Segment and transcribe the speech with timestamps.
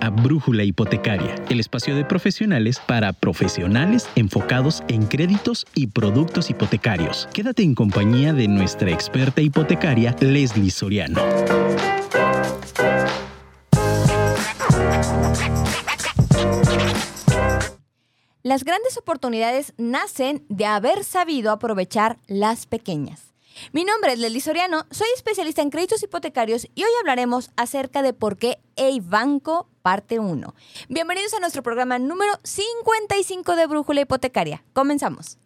[0.00, 7.28] A Brújula Hipotecaria, el espacio de profesionales para profesionales enfocados en créditos y productos hipotecarios.
[7.32, 11.20] Quédate en compañía de nuestra experta hipotecaria, Leslie Soriano.
[18.42, 23.29] Las grandes oportunidades nacen de haber sabido aprovechar las pequeñas.
[23.72, 28.12] Mi nombre es Leslie Soriano, soy especialista en créditos hipotecarios y hoy hablaremos acerca de
[28.12, 30.54] por qué EI Banco parte 1.
[30.88, 34.64] Bienvenidos a nuestro programa número 55 de Brújula Hipotecaria.
[34.72, 35.38] Comenzamos.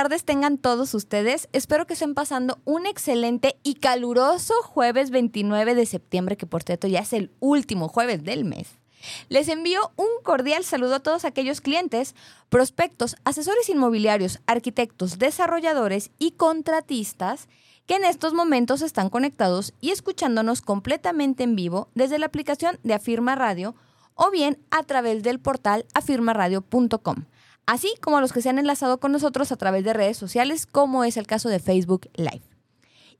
[0.00, 1.50] Tardes tengan todos ustedes.
[1.52, 6.86] Espero que estén pasando un excelente y caluroso jueves 29 de septiembre, que por cierto
[6.88, 8.78] ya es el último jueves del mes.
[9.28, 12.14] Les envío un cordial saludo a todos aquellos clientes,
[12.48, 17.46] prospectos, asesores inmobiliarios, arquitectos, desarrolladores y contratistas
[17.84, 22.94] que en estos momentos están conectados y escuchándonos completamente en vivo desde la aplicación de
[22.94, 23.74] Afirma Radio
[24.14, 27.26] o bien a través del portal afirmaradio.com
[27.66, 31.04] así como los que se han enlazado con nosotros a través de redes sociales, como
[31.04, 32.42] es el caso de Facebook Live.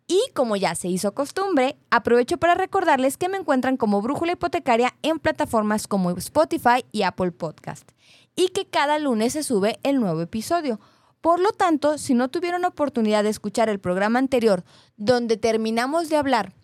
[0.06, 4.92] Y como ya se hizo costumbre, aprovecho para recordarles que me encuentran como Brújula Hipotecaria
[5.02, 7.88] en plataformas como Spotify y Apple Podcast,
[8.34, 10.80] y que cada lunes se sube el nuevo episodio.
[11.20, 14.64] Por lo tanto, si no tuvieron oportunidad de escuchar el programa anterior,
[14.96, 16.54] donde terminamos de hablar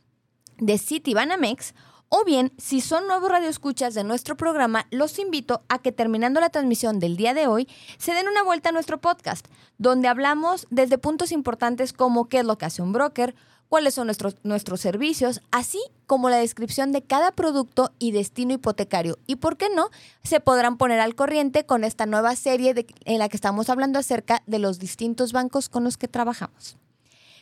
[0.58, 1.74] de City Banamex,
[2.08, 6.50] o bien, si son nuevos radioescuchas de nuestro programa, los invito a que terminando la
[6.50, 7.68] transmisión del día de hoy,
[7.98, 9.46] se den una vuelta a nuestro podcast,
[9.78, 13.34] donde hablamos desde puntos importantes como qué es lo que hace un broker,
[13.68, 19.18] cuáles son nuestros, nuestros servicios, así como la descripción de cada producto y destino hipotecario.
[19.26, 19.90] Y por qué no,
[20.22, 24.42] se podrán poner al corriente con esta nueva serie en la que estamos hablando acerca
[24.46, 26.76] de los distintos bancos con los que trabajamos.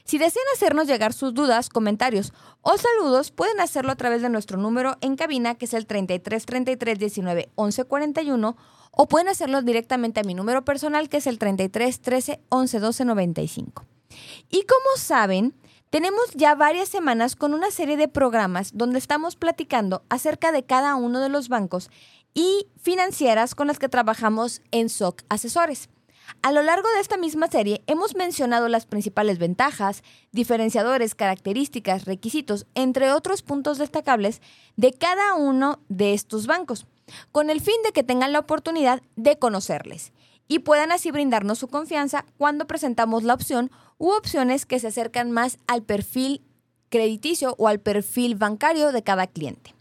[0.07, 4.59] Si desean hacernos llegar sus dudas, comentarios o saludos, pueden hacerlo a través de nuestro
[4.59, 8.57] número en cabina, que es el 33 33 19 11 41,
[8.91, 13.05] o pueden hacerlo directamente a mi número personal, que es el 33 13 11 12
[13.07, 13.87] 95.
[14.51, 15.55] Y como saben,
[15.89, 20.97] tenemos ya varias semanas con una serie de programas donde estamos platicando acerca de cada
[20.97, 21.89] uno de los bancos
[22.35, 25.89] y financieras con las que trabajamos en SOC Asesores.
[26.43, 30.03] A lo largo de esta misma serie hemos mencionado las principales ventajas,
[30.33, 34.41] diferenciadores, características, requisitos, entre otros puntos destacables
[34.77, 36.87] de cada uno de estos bancos,
[37.33, 40.13] con el fin de que tengan la oportunidad de conocerles
[40.49, 45.31] y puedan así brindarnos su confianza cuando presentamos la opción u opciones que se acercan
[45.31, 46.43] más al perfil
[46.91, 49.75] crediticio o al perfil bancario de cada cliente.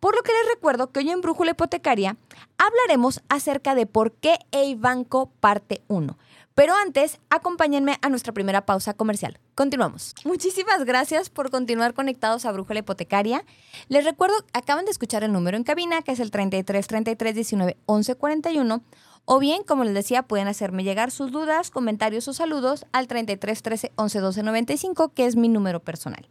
[0.00, 2.16] Por lo que les recuerdo que hoy en Brújula Hipotecaria
[2.56, 6.16] hablaremos acerca de por qué el banco parte 1.
[6.54, 9.38] Pero antes, acompáñenme a nuestra primera pausa comercial.
[9.54, 10.14] Continuamos.
[10.24, 13.44] Muchísimas gracias por continuar conectados a Brújula Hipotecaria.
[13.88, 17.76] Les recuerdo, acaban de escuchar el número en cabina, que es el 33 33 19
[17.84, 18.82] 11 41.
[19.26, 23.62] O bien, como les decía, pueden hacerme llegar sus dudas, comentarios o saludos al 33
[23.62, 26.28] 13 11 12 95, que es mi número personal.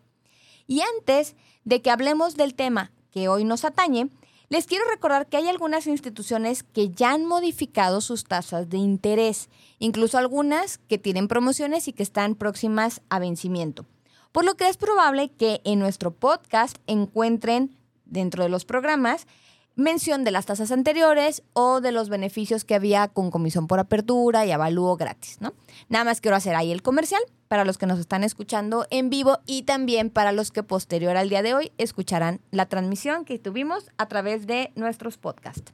[0.66, 4.10] Y antes de que hablemos del tema que hoy nos atañe,
[4.50, 9.48] les quiero recordar que hay algunas instituciones que ya han modificado sus tasas de interés,
[9.78, 13.86] incluso algunas que tienen promociones y que están próximas a vencimiento.
[14.32, 19.28] Por lo que es probable que en nuestro podcast encuentren dentro de los programas
[19.76, 24.46] mención de las tasas anteriores o de los beneficios que había con comisión por apertura
[24.46, 25.54] y avalúo gratis, ¿no?
[25.88, 29.40] Nada más quiero hacer ahí el comercial para los que nos están escuchando en vivo
[29.46, 33.90] y también para los que posterior al día de hoy escucharán la transmisión que tuvimos
[33.98, 35.74] a través de nuestros podcasts.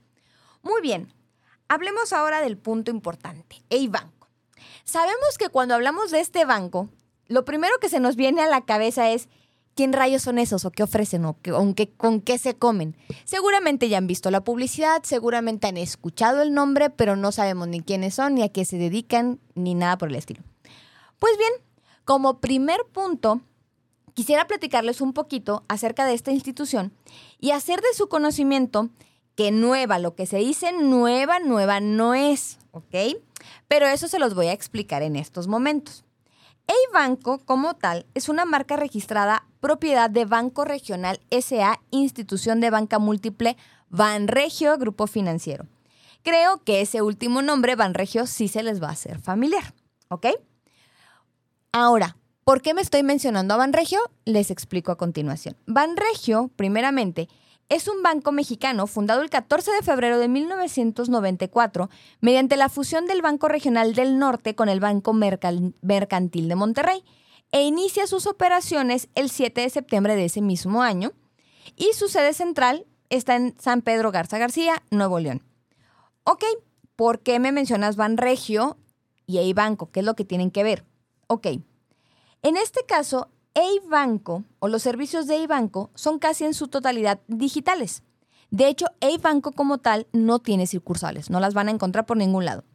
[0.61, 1.13] Muy bien,
[1.67, 4.29] hablemos ahora del punto importante, el banco.
[4.83, 6.89] Sabemos que cuando hablamos de este banco,
[7.27, 9.29] lo primero que se nos viene a la cabeza es
[9.75, 11.37] ¿quién rayos son esos o qué ofrecen o
[11.97, 12.97] con qué se comen?
[13.25, 17.81] Seguramente ya han visto la publicidad, seguramente han escuchado el nombre, pero no sabemos ni
[17.81, 20.41] quiénes son, ni a qué se dedican, ni nada por el estilo.
[21.19, 21.51] Pues bien,
[22.05, 23.41] como primer punto,
[24.13, 26.93] quisiera platicarles un poquito acerca de esta institución
[27.39, 28.89] y hacer de su conocimiento
[29.35, 33.17] que nueva, lo que se dice nueva, nueva no es, ¿ok?
[33.67, 36.05] Pero eso se los voy a explicar en estos momentos.
[36.67, 42.69] El banco, como tal, es una marca registrada propiedad de Banco Regional SA, institución de
[42.69, 43.57] banca múltiple
[43.89, 45.65] Banregio Grupo Financiero.
[46.21, 49.73] Creo que ese último nombre, Banregio, sí se les va a hacer familiar,
[50.09, 50.27] ¿ok?
[51.71, 53.99] Ahora, ¿Por qué me estoy mencionando a Banregio?
[54.23, 55.57] Les explico a continuación.
[55.65, 57.27] Banregio, primeramente,
[57.69, 61.89] es un banco mexicano fundado el 14 de febrero de 1994
[62.21, 67.03] mediante la fusión del Banco Regional del Norte con el Banco Mercantil de Monterrey
[67.55, 71.13] e inicia sus operaciones el 7 de septiembre de ese mismo año
[71.77, 75.41] y su sede central está en San Pedro Garza García, Nuevo León.
[76.25, 76.43] Ok,
[76.97, 78.75] ¿por qué me mencionas Banregio
[79.25, 79.89] y Eibanco?
[79.89, 80.83] ¿Qué es lo que tienen que ver?
[81.27, 81.47] Ok,
[82.41, 88.03] en este caso, Eibanco o los servicios de Eibanco son casi en su totalidad digitales.
[88.51, 92.43] De hecho, Eibanco como tal no tiene sucursales, no las van a encontrar por ningún
[92.43, 92.65] lado.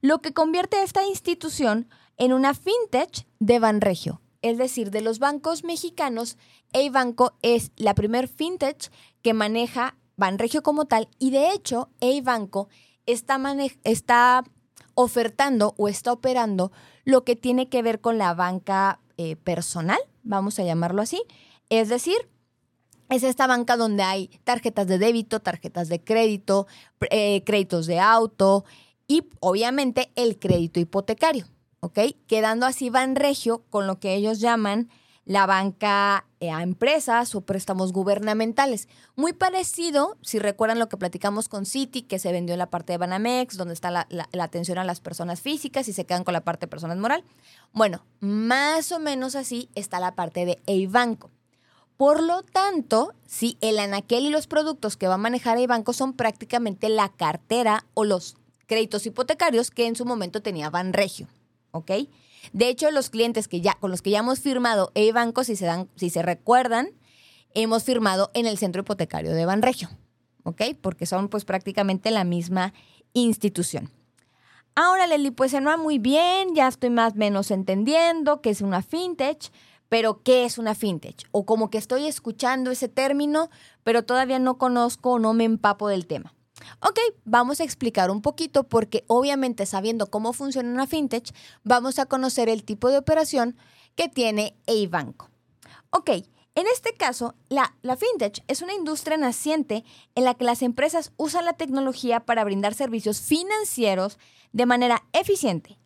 [0.00, 5.20] Lo que convierte a esta institución en una fintech de Banregio, es decir, de los
[5.20, 6.36] bancos mexicanos,
[6.74, 8.92] Eibanco es la primer fintech
[9.22, 12.68] que maneja Banregio como tal y de hecho Eibanco
[13.06, 13.40] está,
[13.84, 14.44] está
[14.92, 16.72] ofertando o está operando
[17.06, 21.22] lo que tiene que ver con la banca eh, personal, vamos a llamarlo así.
[21.70, 22.28] Es decir,
[23.08, 26.66] es esta banca donde hay tarjetas de débito, tarjetas de crédito,
[27.10, 28.66] eh, créditos de auto
[29.08, 31.46] y obviamente el crédito hipotecario,
[31.84, 31.98] ¿ok?
[32.26, 34.88] Quedando así van regio con lo que ellos llaman
[35.26, 38.88] la banca eh, a empresas o préstamos gubernamentales.
[39.16, 42.92] Muy parecido, si recuerdan lo que platicamos con Citi, que se vendió en la parte
[42.92, 44.06] de Banamex, donde está la,
[44.38, 47.24] atención a las personas físicas y se quedan con la parte de personas moral.
[47.72, 51.30] Bueno, más o menos así está la parte de Eibanco.
[51.96, 56.12] Por lo tanto, si el anaquel y los productos que va a manejar Eibanco son
[56.12, 58.36] prácticamente la cartera o los
[58.66, 61.28] créditos hipotecarios que en su momento tenía Banregio,
[61.74, 61.90] ¿ok?
[62.52, 65.66] De hecho, los clientes que ya, con los que ya hemos firmado e-banco, si se
[65.66, 66.88] dan, si se recuerdan,
[67.54, 69.90] hemos firmado en el centro hipotecario de Banregio,
[70.44, 70.62] ¿ok?
[70.80, 72.72] Porque son pues prácticamente la misma
[73.12, 73.90] institución.
[74.76, 78.60] Ahora, Leli, pues se va muy bien, ya estoy más o menos entendiendo qué es
[78.60, 79.50] una fintech,
[79.88, 81.28] pero ¿qué es una fintech?
[81.32, 83.50] O como que estoy escuchando ese término,
[83.82, 86.34] pero todavía no conozco o no me empapo del tema.
[86.80, 92.06] Ok, vamos a explicar un poquito porque obviamente sabiendo cómo funciona una fintech, vamos a
[92.06, 93.56] conocer el tipo de operación
[93.94, 94.56] que tiene
[94.88, 95.30] banco.
[95.90, 96.10] Ok,
[96.56, 99.84] en este caso, la, la, fintech es una industria naciente
[100.14, 104.18] en la que las empresas usan la tecnología para brindar servicios financieros
[104.52, 105.78] de manera eficiente,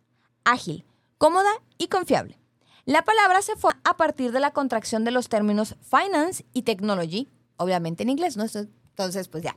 [0.43, 0.85] ágil,
[1.17, 2.39] cómoda y confiable.
[2.85, 7.29] La palabra se fue a partir de la contracción de los términos finance y technology,
[7.57, 8.43] obviamente en inglés, ¿no?
[8.43, 9.55] Entonces, pues ya.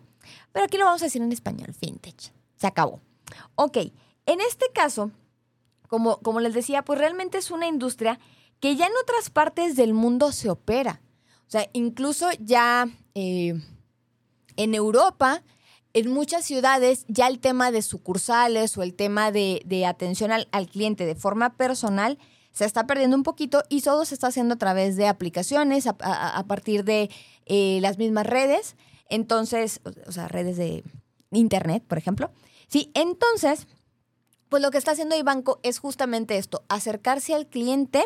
[0.53, 2.33] Pero aquí lo vamos a decir en español, fintech.
[2.57, 3.01] Se acabó.
[3.55, 3.79] Ok,
[4.27, 5.11] en este caso,
[5.89, 8.19] como, como les decía, pues realmente es una industria
[8.61, 11.01] que ya en otras partes del mundo se opera.
[11.47, 13.61] O sea, incluso ya eh,
[14.57, 15.43] en Europa,
[15.93, 21.05] en muchas ciudades, ya el tema de sucursales o el tema de, atención al, cliente
[21.05, 22.19] de forma personal
[22.53, 26.45] se está perdiendo un poquito y todo se está haciendo a través de aplicaciones, a,
[26.47, 27.11] partir de
[27.47, 28.77] eh, las mismas redes.
[29.09, 30.85] Entonces, o sea, redes de
[31.31, 32.31] internet, por ejemplo.
[32.69, 33.67] Sí, entonces,
[34.49, 38.05] pues lo que está haciendo Ibanco es justamente esto, acercarse al cliente,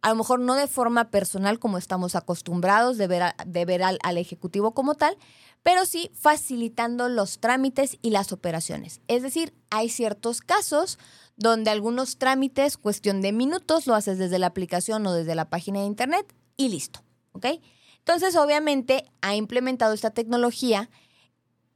[0.00, 3.98] a lo mejor no de forma personal como estamos acostumbrados de ver, de ver al,
[4.02, 5.16] al ejecutivo como tal,
[5.62, 9.00] pero sí facilitando los trámites y las operaciones.
[9.06, 10.98] Es decir, hay ciertos casos
[11.36, 15.80] donde algunos trámites, cuestión de minutos, lo haces desde la aplicación o desde la página
[15.80, 17.02] de internet y listo,
[17.32, 17.46] ¿ok?
[18.04, 20.90] Entonces, obviamente, ha implementado esta tecnología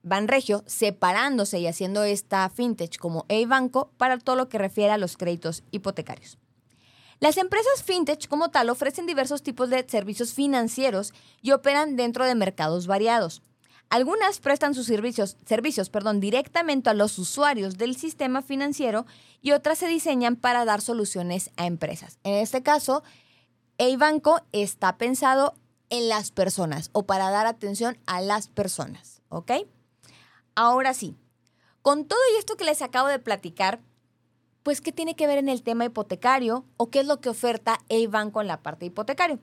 [0.02, 5.16] Banregio separándose y haciendo esta fintech como e-banco para todo lo que refiere a los
[5.16, 6.38] créditos hipotecarios.
[7.18, 12.36] Las empresas fintech como tal ofrecen diversos tipos de servicios financieros y operan dentro de
[12.36, 13.42] mercados variados.
[13.88, 19.06] Algunas prestan sus servicios, servicios perdón, directamente a los usuarios del sistema financiero
[19.42, 22.20] y otras se diseñan para dar soluciones a empresas.
[22.22, 23.02] En este caso,
[23.78, 25.54] e-banco está pensado
[25.90, 29.52] en las personas o para dar atención a las personas, ¿ok?
[30.54, 31.16] Ahora sí,
[31.82, 33.80] con todo y esto que les acabo de platicar,
[34.62, 37.78] pues ¿qué tiene que ver en el tema hipotecario o qué es lo que oferta
[37.88, 39.38] el banco en la parte hipotecario?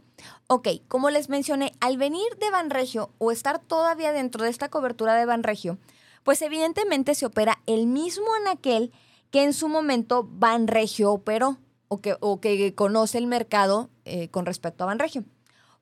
[0.47, 5.15] Ok, como les mencioné, al venir de Banregio o estar todavía dentro de esta cobertura
[5.15, 5.77] de Banregio,
[6.23, 8.91] pues evidentemente se opera el mismo anaquel
[9.31, 11.57] que en su momento Banregio operó
[11.87, 15.23] o que, o que conoce el mercado eh, con respecto a Banregio.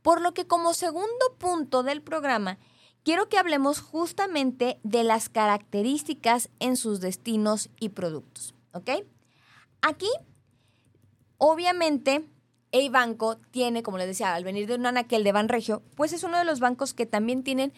[0.02, 2.58] Por lo que como segundo punto del programa,
[3.04, 8.56] quiero que hablemos justamente de las características en sus destinos y productos.
[8.74, 8.90] ¿Ok?
[9.82, 10.10] Aquí,
[11.38, 12.28] obviamente,
[12.72, 16.24] el banco tiene, como les decía, al venir de un anaquel de Banregio, pues es
[16.24, 17.74] uno de los bancos que también tienen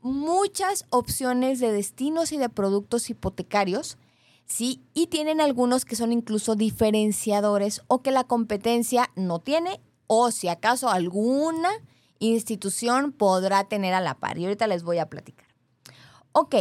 [0.00, 3.98] muchas opciones de destinos y de productos hipotecarios
[4.48, 4.80] ¿sí?
[4.94, 10.48] Y tienen algunos que son incluso diferenciadores o que la competencia no tiene o si
[10.48, 11.70] acaso alguna
[12.18, 14.38] institución podrá tener a la par.
[14.38, 15.46] Y ahorita les voy a platicar.
[16.32, 16.56] Ok,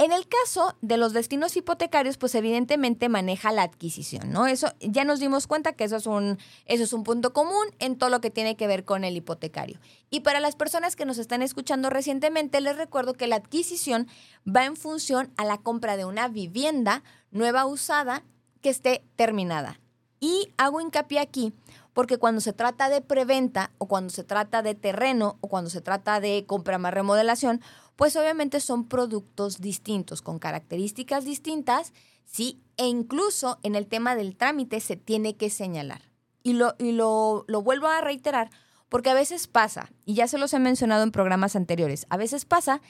[0.00, 4.46] en el caso de los destinos hipotecarios, pues evidentemente maneja la adquisición, ¿no?
[4.46, 7.98] Eso ya nos dimos cuenta que eso es un eso es un punto común en
[7.98, 9.80] todo lo que tiene que ver con el hipotecario.
[10.08, 14.06] Y para las personas que nos están escuchando recientemente, les recuerdo que la adquisición
[14.46, 17.02] va en función a la compra de una vivienda
[17.32, 18.22] nueva usada
[18.62, 19.80] que esté terminada.
[20.20, 21.52] Y hago hincapié aquí
[21.98, 25.80] porque cuando se trata de preventa o cuando se trata de terreno o cuando se
[25.80, 27.60] trata de compra más remodelación,
[27.96, 31.92] pues obviamente son productos distintos, con características distintas,
[32.24, 36.02] sí, e incluso en el tema del trámite se tiene que señalar.
[36.44, 38.50] Y lo, y lo, lo vuelvo a reiterar,
[38.88, 42.44] porque a veces pasa, y ya se los he mencionado en programas anteriores, a veces
[42.44, 42.80] pasa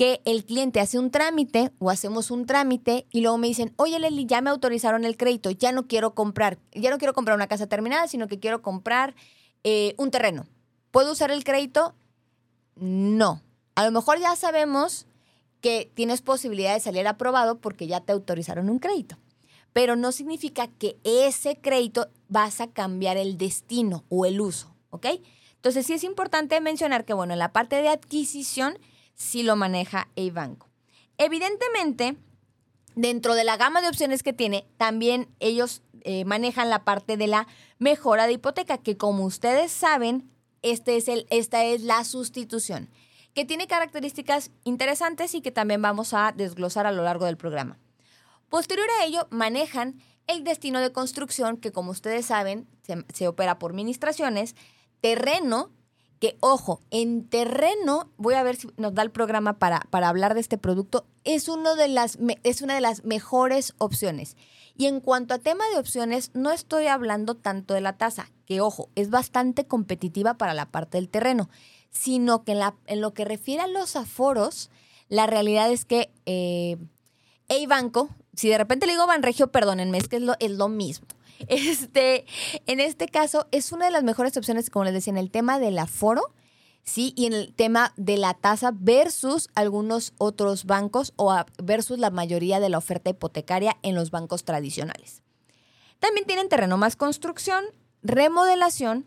[0.00, 3.98] que el cliente hace un trámite o hacemos un trámite y luego me dicen, oye
[3.98, 7.48] Leli, ya me autorizaron el crédito, ya no quiero comprar, ya no quiero comprar una
[7.48, 9.14] casa terminada, sino que quiero comprar
[9.62, 10.46] eh, un terreno.
[10.90, 11.94] ¿Puedo usar el crédito?
[12.76, 13.42] No.
[13.74, 15.06] A lo mejor ya sabemos
[15.60, 19.18] que tienes posibilidad de salir aprobado porque ya te autorizaron un crédito.
[19.74, 25.08] Pero no significa que ese crédito vas a cambiar el destino o el uso, ¿ok?
[25.56, 28.78] Entonces sí es importante mencionar que, bueno, en la parte de adquisición
[29.20, 30.68] sí lo maneja el banco.
[31.18, 32.16] Evidentemente,
[32.94, 37.26] dentro de la gama de opciones que tiene, también ellos eh, manejan la parte de
[37.26, 37.46] la
[37.78, 40.30] mejora de hipoteca, que como ustedes saben,
[40.62, 42.90] este es el, esta es la sustitución
[43.34, 47.78] que tiene características interesantes y que también vamos a desglosar a lo largo del programa.
[48.48, 52.66] Posterior a ello, manejan el destino de construcción, que como ustedes saben,
[53.12, 54.56] se, opera por administraciones,
[55.00, 55.70] terreno,
[56.20, 60.34] que ojo, en terreno, voy a ver si nos da el programa para, para hablar
[60.34, 64.36] de este producto, es, uno de las, es una de las mejores opciones.
[64.76, 68.60] Y en cuanto a tema de opciones, no estoy hablando tanto de la tasa, que
[68.60, 71.50] ojo, es bastante competitiva para la parte del terreno
[71.90, 72.52] sino que
[72.86, 74.70] en, lo que refiere a los aforos,
[75.08, 76.78] la realidad es que eh,
[77.68, 81.06] Banco, si de repente le digo Banregio, perdónenme, es que es lo, es lo mismo.
[81.48, 82.26] Este,
[82.66, 85.58] en este caso, es una de las mejores opciones, como les decía, en el tema
[85.58, 86.34] del aforo,
[86.82, 87.12] ¿sí?
[87.16, 92.60] Y en el tema de la tasa versus algunos otros bancos o versus la mayoría
[92.60, 95.22] de la oferta hipotecaria en los bancos tradicionales.
[95.98, 97.64] También tienen terreno más construcción,
[98.02, 99.06] remodelación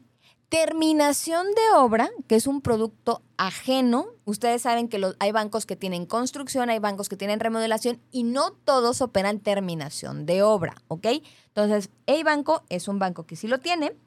[0.53, 4.05] Terminación de obra, que es un producto ajeno.
[4.23, 8.51] Ustedes saben que hay bancos que tienen construcción, hay bancos que tienen remodelación y no
[8.51, 11.07] todos operan terminación de obra, ¿ok?
[11.47, 13.97] Entonces, el banco es un banco que sí lo tiene.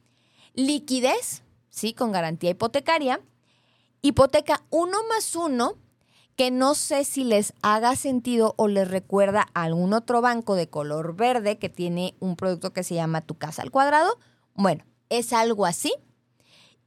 [0.55, 3.21] Liquidez, sí, con garantía hipotecaria.
[4.01, 5.75] Hipoteca uno más uno,
[6.37, 10.71] que no sé si les haga sentido o les recuerda a algún otro banco de
[10.71, 14.17] color verde que tiene un producto que se llama Tu Casa al Cuadrado.
[14.55, 15.93] Bueno, es algo así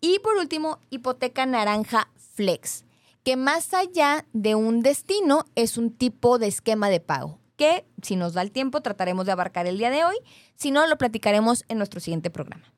[0.02, 2.86] y por último, hipoteca naranja flex,
[3.24, 8.16] que más allá de un destino es un tipo de esquema de pago, que si
[8.16, 10.16] nos da el tiempo trataremos de abarcar el día de hoy,
[10.56, 12.74] si no lo platicaremos en nuestro siguiente programa.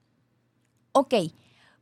[0.93, 1.13] Ok,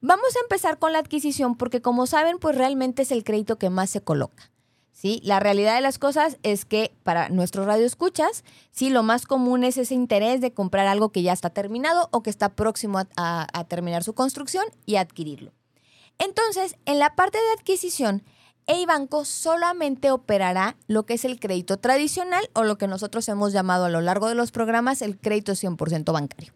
[0.01, 3.69] vamos a empezar con la adquisición porque como saben, pues realmente es el crédito que
[3.69, 4.51] más se coloca.
[4.93, 5.21] ¿Sí?
[5.23, 9.77] La realidad de las cosas es que para nuestros radioescuchas, sí, lo más común es
[9.77, 14.03] ese interés de comprar algo que ya está terminado o que está próximo a, terminar
[14.03, 15.53] su construcción y adquirirlo.
[16.17, 18.23] Entonces, en la parte de adquisición,
[18.85, 23.85] banco solamente operará lo que es el crédito tradicional o lo que nosotros hemos llamado
[23.85, 26.53] a lo largo de los programas el crédito 100% bancario.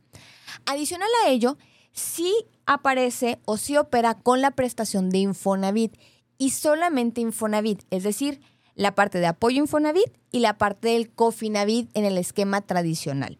[0.65, 1.57] Adicional a ello,
[1.91, 2.33] sí
[2.65, 5.97] aparece o sí opera con la prestación de Infonavit
[6.37, 8.41] y solamente Infonavit, es decir,
[8.75, 13.39] la parte de apoyo Infonavit y la parte del Cofinavit en el esquema tradicional.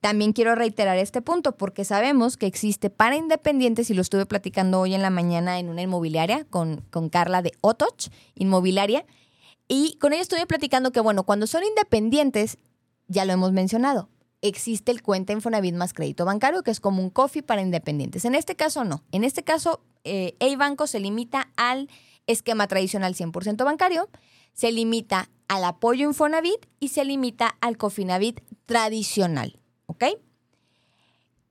[0.00, 4.80] También quiero reiterar este punto porque sabemos que existe para independientes y lo estuve platicando
[4.80, 9.06] hoy en la mañana en una inmobiliaria con, con Carla de Otoch, inmobiliaria,
[9.66, 12.58] y con ella estuve platicando que, bueno, cuando son independientes,
[13.08, 14.10] ya lo hemos mencionado,
[14.42, 18.26] existe el cuenta Infonavit más crédito bancario, que es como un coffee para independientes.
[18.26, 19.02] En este caso, no.
[19.10, 21.88] En este caso, eh, banco se limita al
[22.26, 24.08] esquema tradicional 100% bancario,
[24.52, 29.60] se limita al apoyo Infonavit y se limita al Cofinavit tradicional.
[29.86, 30.04] ¿Ok?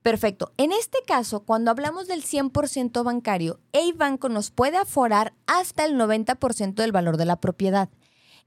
[0.02, 0.52] Perfecto.
[0.58, 5.96] En este caso, cuando hablamos del 100% bancario, el banco nos puede aforar hasta el
[5.96, 7.90] 90% del valor de la propiedad.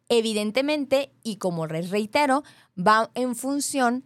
[0.09, 2.45] Evidentemente, y como les reitero,
[2.79, 4.05] va en función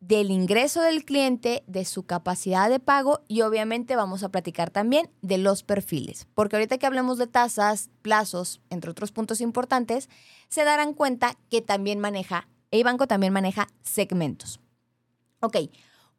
[0.00, 5.10] del ingreso del cliente, de su capacidad de pago y obviamente vamos a platicar también
[5.22, 10.08] de los perfiles, porque ahorita que hablemos de tasas, plazos, entre otros puntos importantes,
[10.48, 14.60] se darán cuenta que también maneja El banco también maneja segmentos.
[15.40, 15.56] Ok,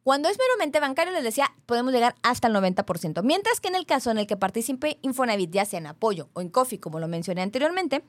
[0.03, 3.21] cuando es meramente bancario, les decía, podemos llegar hasta el 90%.
[3.21, 6.41] Mientras que en el caso en el que participe Infonavit, ya sea en apoyo o
[6.41, 8.03] en coffee, como lo mencioné anteriormente,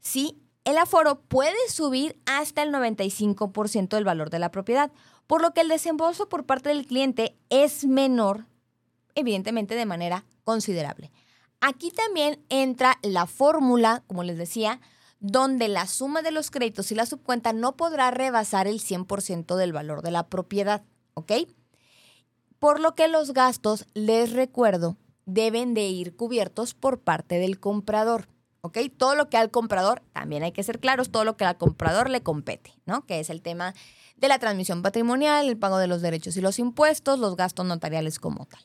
[0.00, 4.92] sí, el aforo puede subir hasta el 95% del valor de la propiedad,
[5.26, 8.44] por lo que el desembolso por parte del cliente es menor,
[9.14, 11.10] evidentemente de manera considerable.
[11.62, 14.78] Aquí también entra la fórmula, como les decía,
[15.20, 19.72] donde la suma de los créditos y la subcuenta no podrá rebasar el 100% del
[19.72, 20.84] valor de la propiedad,
[21.14, 21.32] ¿ok?
[22.58, 28.28] Por lo que los gastos, les recuerdo, deben de ir cubiertos por parte del comprador,
[28.60, 28.78] ¿ok?
[28.96, 32.10] Todo lo que al comprador, también hay que ser claros, todo lo que al comprador
[32.10, 33.06] le compete, ¿no?
[33.06, 33.74] Que es el tema
[34.16, 38.18] de la transmisión patrimonial, el pago de los derechos y los impuestos, los gastos notariales
[38.18, 38.60] como tal.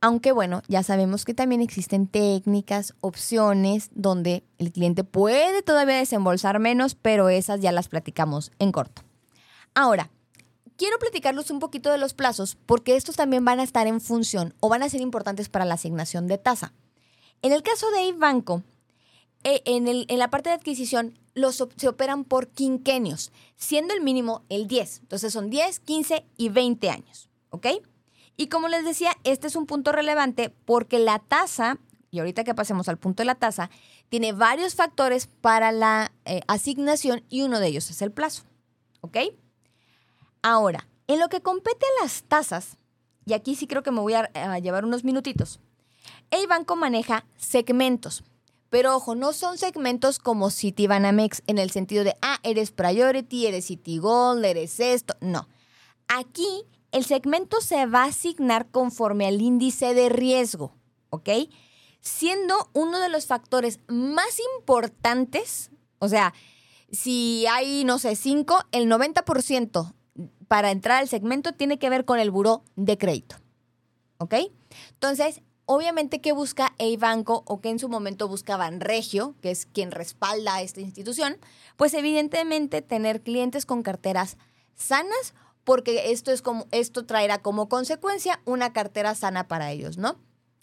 [0.00, 6.58] Aunque bueno, ya sabemos que también existen técnicas, opciones donde el cliente puede todavía desembolsar
[6.58, 9.02] menos, pero esas ya las platicamos en corto.
[9.74, 10.10] Ahora,
[10.76, 14.54] quiero platicarles un poquito de los plazos porque estos también van a estar en función
[14.58, 16.72] o van a ser importantes para la asignación de tasa.
[17.42, 18.62] En el caso de Ibanco,
[19.42, 21.18] eh, en, la parte de adquisición
[21.76, 25.00] se operan por quinquenios, siendo el mínimo el 10.
[25.00, 27.28] Entonces son 10, 15 y 20 años.
[27.50, 27.66] ¿Ok?
[28.36, 31.78] Y como les decía, este es un punto relevante porque la tasa,
[32.10, 33.70] y ahorita que pasemos al punto de la tasa,
[34.08, 38.44] tiene varios factores para la eh, asignación y uno de ellos es el plazo.
[39.00, 39.18] ¿Ok?
[40.42, 42.78] Ahora, en lo que compete a las tasas,
[43.24, 45.60] y aquí sí creo que me voy a llevar unos minutitos,
[46.32, 48.24] el banco maneja segmentos.
[48.70, 53.66] Pero ojo, no son segmentos como Citibanamex en el sentido de, ah, eres Priority, eres
[53.66, 55.14] Citigold, eres esto.
[55.20, 55.46] No.
[56.08, 60.74] Aquí el segmento se va a asignar conforme al índice de riesgo,
[61.10, 61.28] ¿ok?
[62.00, 66.32] Siendo uno de los factores más importantes, o sea,
[66.90, 69.94] si hay, no sé, cinco, el 90%
[70.48, 73.36] para entrar al segmento tiene que ver con el buró de crédito,
[74.18, 74.34] ¿ok?
[74.92, 79.66] Entonces, obviamente, ¿qué busca el banco o que en su momento buscaban Regio, que es
[79.66, 81.38] quien respalda a esta institución?
[81.76, 84.36] Pues evidentemente tener clientes con carteras
[84.74, 90.16] sanas porque esto, es como, esto traerá como consecuencia una cartera sana para ellos, ¿no?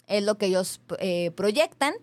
[0.06, 1.94] Es lo que ellos eh, proyectan,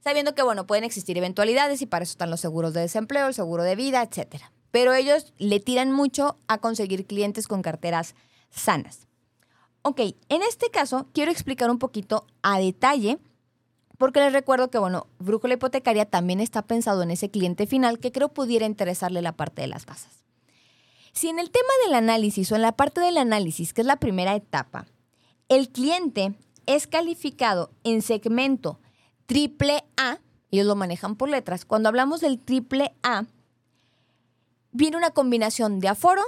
[0.00, 3.34] sabiendo que, bueno, pueden existir eventualidades y para eso están los seguros de desempleo, el
[3.34, 4.42] seguro de vida, etc.
[4.70, 8.14] Pero ellos le tiran mucho a conseguir clientes con carteras
[8.50, 9.06] sanas.
[9.82, 13.18] Ok, en este caso quiero explicar un poquito a detalle,
[13.98, 18.12] porque les recuerdo que, bueno, Brújula Hipotecaria también está pensado en ese cliente final que
[18.12, 20.24] creo pudiera interesarle la parte de las tasas.
[21.12, 23.96] Si en el tema del análisis o en la parte del análisis, que es la
[23.96, 24.86] primera etapa,
[25.48, 26.34] el cliente
[26.66, 28.80] es calificado en segmento
[29.26, 30.18] triple A,
[30.50, 33.26] ellos lo manejan por letras, cuando hablamos del triple A,
[34.70, 36.22] viene una combinación de aforo,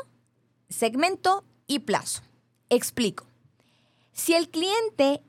[0.68, 2.22] segmento y plazo.
[2.68, 3.26] Explico.
[4.14, 5.22] Si el cliente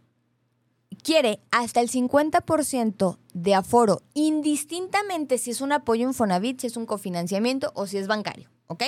[1.03, 6.85] quiere hasta el 50% de aforo, indistintamente si es un apoyo Infonavit, si es un
[6.85, 8.83] cofinanciamiento o si es bancario, ¿ok?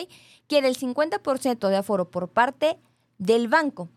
[0.47, 2.77] Quiere el 50% de aforo por parte
[3.17, 3.89] del banco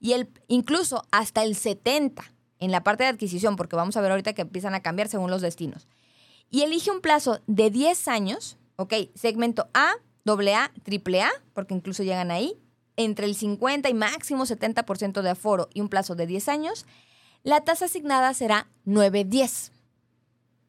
[0.00, 2.24] y el, incluso hasta el 70%
[2.60, 5.30] en la parte de adquisición, porque vamos a ver ahorita que empiezan a cambiar según
[5.30, 5.86] los destinos.
[6.50, 8.94] Y elige un plazo de 10 años, ¿ok?
[9.14, 9.94] Segmento A,
[10.26, 12.56] AA, AAA, porque incluso llegan ahí,
[12.96, 16.86] entre el 50 y máximo 70% de aforo y un plazo de 10 años,
[17.42, 19.72] la tasa asignada será 910.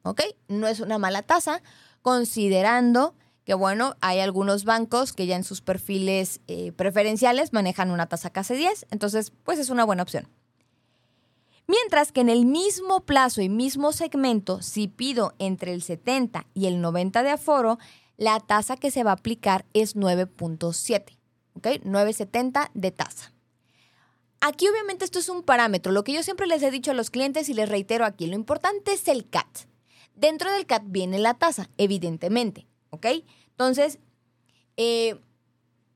[0.02, 0.22] ¿Ok?
[0.48, 1.62] No es una mala tasa,
[2.02, 8.06] considerando que bueno, hay algunos bancos que ya en sus perfiles eh, preferenciales manejan una
[8.06, 10.28] tasa casi 10, entonces pues es una buena opción.
[11.68, 16.66] Mientras que en el mismo plazo y mismo segmento, si pido entre el 70 y
[16.66, 17.78] el 90 de aforo,
[18.16, 21.16] la tasa que se va a aplicar es 9.7,
[21.56, 21.66] ¿ok?
[21.84, 23.32] 9.70 de tasa.
[24.40, 27.10] Aquí obviamente esto es un parámetro, lo que yo siempre les he dicho a los
[27.10, 29.46] clientes y les reitero aquí, lo importante es el CAT.
[30.14, 32.66] Dentro del CAT viene la tasa, evidentemente.
[32.90, 33.06] ¿ok?
[33.50, 33.98] Entonces,
[34.76, 35.20] eh,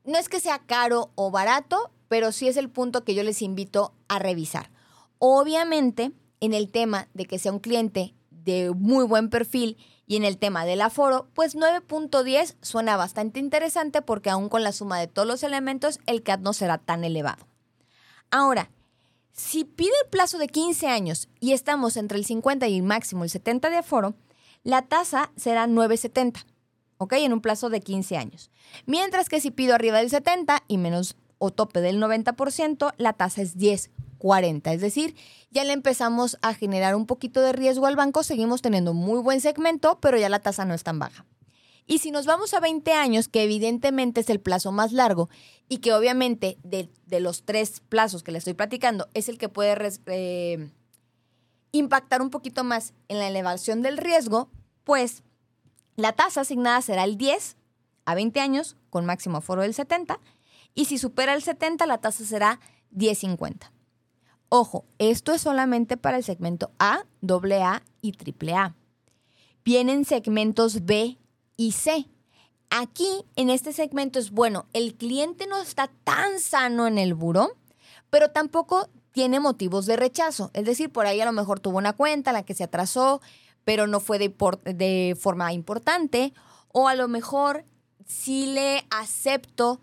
[0.05, 3.41] no es que sea caro o barato, pero sí es el punto que yo les
[3.41, 4.71] invito a revisar.
[5.19, 9.77] Obviamente, en el tema de que sea un cliente de muy buen perfil
[10.11, 14.73] y en el tema del aforo, pues 9.10 suena bastante interesante porque aún con la
[14.73, 17.47] suma de todos los elementos, el CAT no será tan elevado.
[18.29, 18.69] Ahora,
[19.31, 23.23] si pide el plazo de 15 años y estamos entre el 50 y el máximo
[23.23, 24.13] el 70 de aforo,
[24.63, 26.43] la tasa será 9.70.
[26.97, 27.13] ¿ok?
[27.13, 28.51] En un plazo de 15 años.
[28.85, 33.41] Mientras que si pido arriba del 70 y menos o tope del 90%, la tasa
[33.41, 33.55] es
[34.21, 34.73] 10.40.
[34.73, 35.15] Es decir,
[35.49, 39.41] ya le empezamos a generar un poquito de riesgo al banco, seguimos teniendo muy buen
[39.41, 41.25] segmento, pero ya la tasa no es tan baja.
[41.87, 45.29] Y si nos vamos a 20 años, que evidentemente es el plazo más largo
[45.67, 49.75] y que obviamente de, los tres plazos que le estoy platicando es el que puede
[50.05, 50.69] eh,
[51.71, 54.49] impactar un poquito más en la elevación del riesgo,
[54.83, 55.23] pues
[55.95, 57.57] la tasa asignada será el 10
[58.05, 60.19] a 20 años con máximo aforo del 70
[60.73, 62.59] y si supera el 70 la tasa será
[62.93, 63.69] 10.50.
[64.53, 68.75] Ojo, esto es solamente para el segmento A, AA y AAA.
[69.63, 71.17] Vienen segmentos B
[71.55, 72.09] y C.
[72.69, 77.53] Aquí, en este segmento es bueno, el cliente no está tan sano en el buro,
[78.09, 80.51] pero tampoco tiene motivos de rechazo.
[80.53, 83.21] Es decir, por ahí a lo mejor tuvo una cuenta en la que se atrasó,
[83.63, 84.35] pero no fue de,
[84.65, 86.33] de forma importante,
[86.73, 87.63] o a lo mejor
[88.05, 89.79] sí le acepto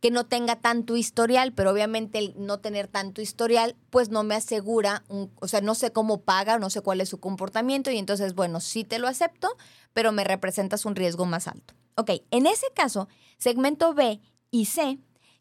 [0.00, 4.34] que no tenga tanto historial, pero obviamente el no tener tanto historial, pues no me
[4.34, 8.34] asegura, o sea, no sé cómo paga, no sé cuál es su comportamiento y entonces,
[8.34, 9.48] bueno, sí te lo acepto,
[9.92, 11.74] pero me representas un riesgo más alto.
[11.96, 13.08] Ok, en ese caso,
[13.38, 14.98] segmento B y C,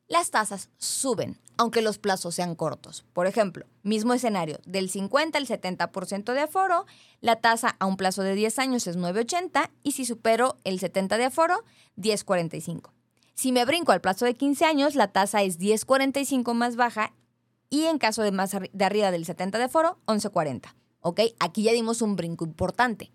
[0.07, 3.05] las tasas suben, aunque los plazos sean cortos.
[3.13, 6.85] Por ejemplo, mismo escenario, del 50 al 70% de aforo,
[7.21, 11.17] la tasa a un plazo de 10 años es 9.80 y si supero el 70
[11.17, 11.63] de aforo,
[11.97, 12.96] 10.45.
[13.37, 17.13] Si me brinco al plazo de 15 años, la tasa es 10.45 más baja
[17.69, 20.73] y en caso de más de arriba del 70 de foro, 11.40.
[21.01, 21.21] ¿Ok?
[21.39, 23.11] Aquí ya dimos un brinco importante.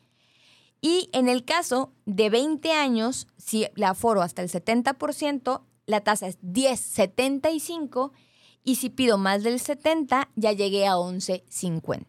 [0.80, 6.28] Y en el caso de 20 años, si la aforo hasta el 70%, la tasa
[6.28, 8.12] es 10.75
[8.62, 12.06] y si pido más del 70, ya llegué a 11.50.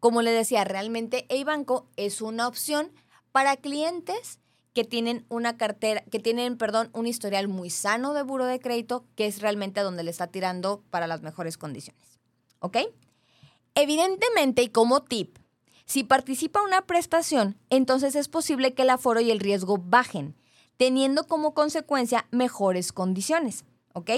[0.00, 2.92] Como le decía, realmente banco es una opción
[3.30, 4.40] para clientes
[4.76, 9.06] que tienen una cartera, que tienen, perdón, un historial muy sano de buro de crédito,
[9.14, 12.20] que es realmente a donde le está tirando para las mejores condiciones.
[12.58, 12.76] ¿Ok?
[13.74, 15.38] Evidentemente, y como tip,
[15.86, 20.36] si participa una prestación, entonces es posible que el aforo y el riesgo bajen,
[20.76, 23.64] teniendo como consecuencia mejores condiciones.
[23.94, 24.10] ¿Ok?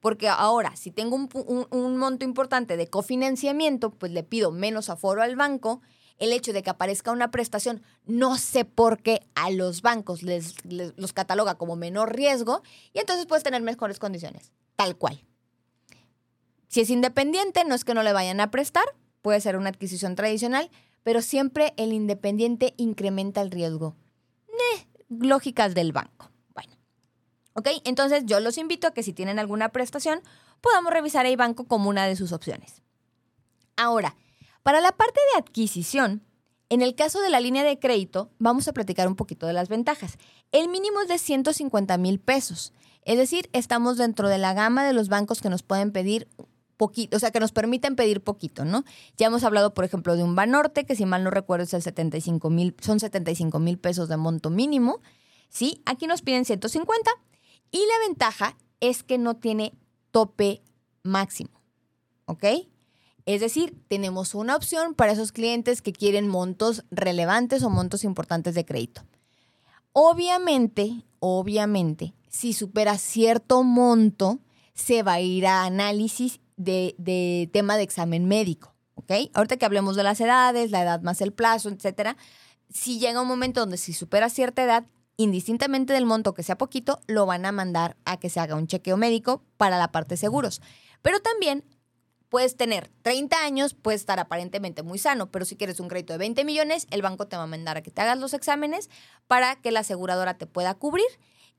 [0.00, 5.20] Porque ahora, si tengo un, un monto importante de cofinanciamiento, pues le pido menos aforo
[5.20, 5.82] al banco
[6.18, 10.54] el hecho de que aparezca una prestación, no sé por qué a los bancos les,
[10.64, 15.22] los cataloga como menor riesgo y entonces puedes tener mejores condiciones, tal cual.
[16.68, 18.84] Si es independiente, no es que no le vayan a prestar,
[19.22, 20.70] puede ser una adquisición tradicional,
[21.02, 23.94] pero siempre el independiente incrementa el riesgo.
[25.08, 26.30] lógicas del banco.
[26.52, 26.72] Bueno,
[27.54, 30.20] ok, entonces yo los invito a que si tienen alguna prestación,
[30.60, 32.82] podamos revisar el banco como una de sus opciones.
[33.76, 34.16] Ahora,
[34.66, 36.24] para la parte de adquisición,
[36.70, 39.68] en el caso de la línea de crédito, vamos a platicar un poquito de las
[39.68, 40.18] ventajas.
[40.50, 42.72] El mínimo es de 150 mil pesos.
[43.02, 46.26] Es decir, estamos dentro de la gama de los bancos que nos pueden pedir
[46.76, 48.82] poquito, o sea, que nos permiten pedir poquito, ¿no?
[49.16, 51.82] Ya hemos hablado, por ejemplo, de un Banorte, que si mal no recuerdo es el
[51.82, 54.98] 75 mil, son 75 mil pesos de monto mínimo,
[55.48, 55.80] ¿sí?
[55.86, 57.08] Aquí nos piden 150
[57.70, 59.74] y la ventaja es que no tiene
[60.10, 60.60] tope
[61.04, 61.50] máximo,
[62.24, 62.46] ¿ok?
[63.26, 68.54] Es decir, tenemos una opción para esos clientes que quieren montos relevantes o montos importantes
[68.54, 69.02] de crédito.
[69.92, 74.38] Obviamente, obviamente, si supera cierto monto,
[74.74, 78.74] se va a ir a análisis de, tema de examen médico.
[78.94, 79.10] ¿Ok?
[79.34, 82.16] Ahorita que hablemos de las edades, la edad más el plazo, etcétera,
[82.70, 84.86] si llega un momento donde si supera cierta edad,
[85.16, 88.66] indistintamente del monto que sea poquito, lo van a mandar a que se haga un
[88.68, 90.60] chequeo médico para la parte de seguros.
[91.02, 91.64] Pero también
[92.28, 96.18] puedes tener 30 años, puedes estar aparentemente muy sano, pero si quieres un crédito de
[96.18, 98.90] 20 millones, el banco te va a mandar a que te hagas los exámenes
[99.26, 101.06] para que la aseguradora te pueda cubrir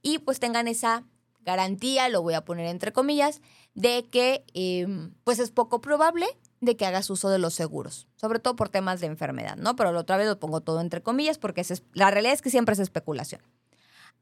[0.01, 1.03] y pues tengan esa
[1.41, 3.41] garantía, lo voy a poner entre comillas,
[3.73, 6.25] de que em, pues es poco probable
[6.59, 9.75] de que hagas uso de los seguros, sobre todo por temas de enfermedad, ¿no?
[9.75, 12.73] Pero la otra vez lo pongo todo entre comillas porque la realidad es que siempre
[12.73, 13.41] es especulación.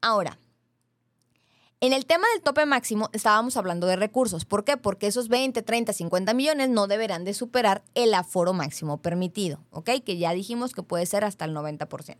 [0.00, 0.38] Ahora,
[1.80, 4.44] en el tema del tope máximo estábamos hablando de recursos.
[4.44, 4.76] ¿Por qué?
[4.76, 9.90] Porque esos 20, 30, 50 millones no deberán de superar el aforo máximo permitido, ¿ok?
[10.04, 12.16] Que ya dijimos que puede ser hasta el 90%.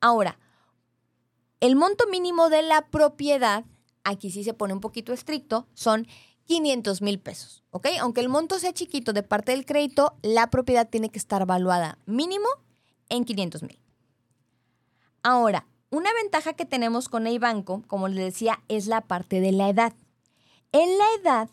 [0.00, 0.38] Ahora,
[1.60, 3.64] el monto mínimo de la propiedad,
[4.04, 6.06] aquí sí se pone un poquito estricto, son
[6.46, 7.88] 500 mil pesos, ¿ok?
[8.00, 11.98] Aunque el monto sea chiquito de parte del crédito, la propiedad tiene que estar valuada
[12.06, 12.48] mínimo
[13.08, 13.78] en 500 mil.
[15.22, 19.52] Ahora, una ventaja que tenemos con el banco, como les decía, es la parte de
[19.52, 19.92] la edad.
[20.72, 21.50] En la edad,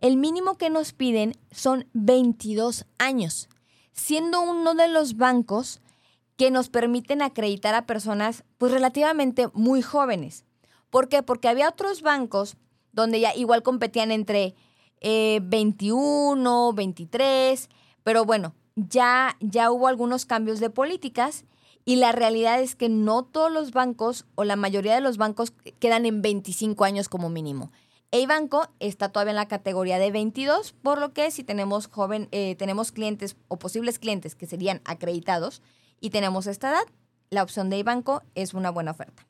[0.00, 3.48] el mínimo que nos piden son 22 años,
[3.92, 5.80] siendo uno de los bancos
[6.36, 10.44] que nos permiten acreditar a personas pues relativamente muy jóvenes.
[10.88, 11.22] ¿Por qué?
[11.22, 12.56] Porque había otros bancos
[12.92, 14.54] donde ya igual competían entre
[15.02, 17.68] 21, eh, 23,
[18.04, 21.44] pero bueno, ya, ya hubo algunos cambios de políticas
[21.84, 25.52] Y la realidad es que no todos los bancos o la mayoría de los bancos
[25.78, 27.72] quedan en 25 años como mínimo.
[28.10, 32.28] El banco está todavía en la categoría de 22, por lo que si tenemos joven,
[32.32, 35.62] eh, tenemos clientes o posibles clientes que serían acreditados
[36.00, 36.84] y tenemos esta edad,
[37.30, 39.26] la opción de banco es una buena oferta.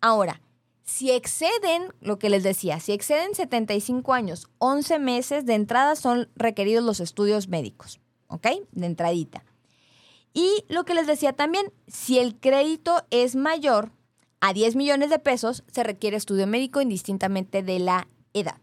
[0.00, 0.40] Ahora,
[0.82, 6.28] si exceden, lo que les decía, si exceden 75 años, 11 meses de entrada son
[6.34, 8.48] requeridos los estudios médicos, ¿ok?
[8.72, 9.44] De entradita.
[10.32, 13.92] Y lo que les decía también, si el crédito es mayor
[14.40, 18.58] a 10 millones de pesos, se requiere estudio médico indistintamente de la edad.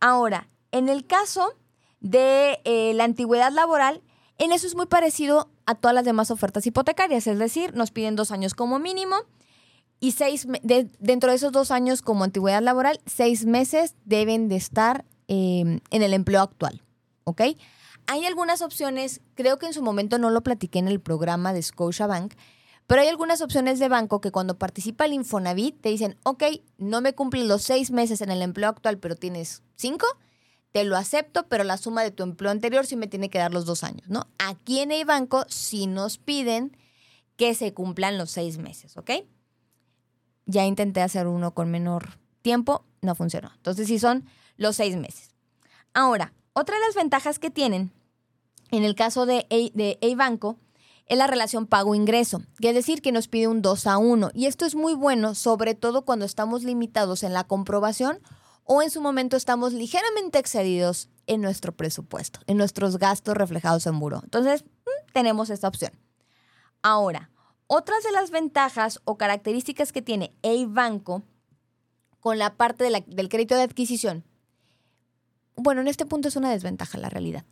[0.00, 1.54] Ahora, en el caso
[2.00, 4.02] de eh, la antigüedad laboral,
[4.38, 8.16] en eso es muy parecido a todas las demás ofertas hipotecarias, es decir, nos piden
[8.16, 9.16] dos años como mínimo
[10.00, 10.46] y seis,
[10.98, 16.02] dentro de esos dos años como antigüedad laboral, seis meses deben de estar em, en
[16.02, 16.82] el empleo actual,
[17.24, 17.42] ¿ok?
[18.06, 21.62] Hay algunas opciones, creo que en su momento no lo platiqué en el programa de
[21.62, 22.34] Scotiabank,
[22.86, 26.44] pero hay algunas opciones de banco que cuando participa el Infonavit te dicen, ok,
[26.76, 30.06] no me cumplen los seis meses en el empleo actual, pero tienes cinco,
[30.72, 33.54] te lo acepto, pero la suma de tu empleo anterior sí me tiene que dar
[33.54, 34.28] los dos años, ¿no?
[34.38, 36.76] Aquí en el banco sí nos piden
[37.36, 39.10] que se cumplan los seis meses, ¿ok?
[40.46, 43.50] Ya intenté hacer uno con menor tiempo, no funcionó.
[43.54, 45.30] Entonces sí son los seis meses.
[45.94, 47.92] Ahora, otra de las ventajas que tienen
[48.70, 49.46] en el caso de
[50.02, 50.56] A-Banco
[51.06, 54.30] es la relación pago-ingreso, que es decir, que nos pide un 2 a 1.
[54.34, 58.20] Y esto es muy bueno, sobre todo cuando estamos limitados en la comprobación
[58.64, 63.98] o en su momento estamos ligeramente excedidos en nuestro presupuesto, en nuestros gastos reflejados en
[63.98, 64.20] buro.
[64.22, 65.92] Entonces, mm, tenemos esta opción.
[66.82, 67.30] Ahora,
[67.66, 71.22] otras de las ventajas o características que tiene el banco
[72.20, 74.24] con la parte del crédito de adquisición
[75.56, 77.44] bueno, en este punto es una desventaja la realidad,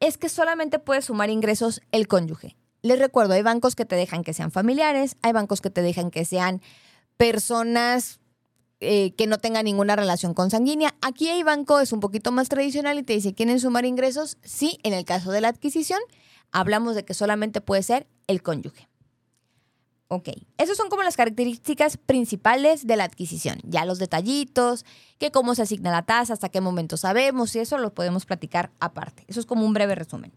[0.00, 2.56] es que solamente puede sumar ingresos el cónyuge.
[2.82, 6.10] Les recuerdo, hay bancos que te dejan que sean familiares, hay bancos que te dejan
[6.10, 6.60] que sean
[7.16, 8.20] personas
[8.80, 10.94] eh, que no tengan ninguna relación consanguínea.
[11.00, 14.36] Aquí hay banco es un poquito más tradicional y te dice, ¿quieren sumar ingresos?
[14.42, 16.00] Sí, en el caso de la adquisición,
[16.52, 18.86] hablamos de que solamente puede ser el cónyuge.
[20.08, 23.58] Ok, esas son como las características principales de la adquisición.
[23.64, 24.84] Ya los detallitos,
[25.18, 28.70] que cómo se asigna la tasa, hasta qué momento sabemos, y eso lo podemos platicar
[28.78, 29.24] aparte.
[29.26, 30.32] Eso es como un breve resumen.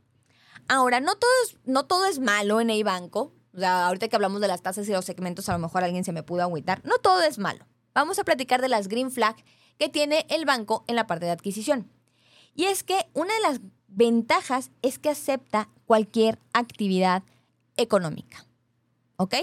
[0.68, 3.32] Ahora, no todo es, no todo es malo en el banco.
[3.54, 6.04] O sea, ahorita que hablamos de las tasas y los segmentos, a lo mejor alguien
[6.04, 6.84] se me pudo agüitar.
[6.84, 7.66] No todo es malo.
[7.94, 9.36] Vamos a platicar de las green flag
[9.78, 11.92] que tiene el banco en la parte de adquisición.
[12.56, 17.24] Y es que una de las ventajas es que acepta cualquier actividad
[17.78, 18.46] económica.
[19.18, 19.36] ¿Ok?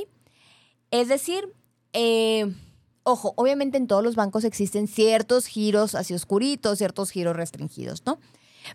[0.91, 1.53] Es decir,
[1.93, 2.55] eh,
[3.03, 8.19] ojo, obviamente en todos los bancos existen ciertos giros así oscuritos, ciertos giros restringidos, ¿no?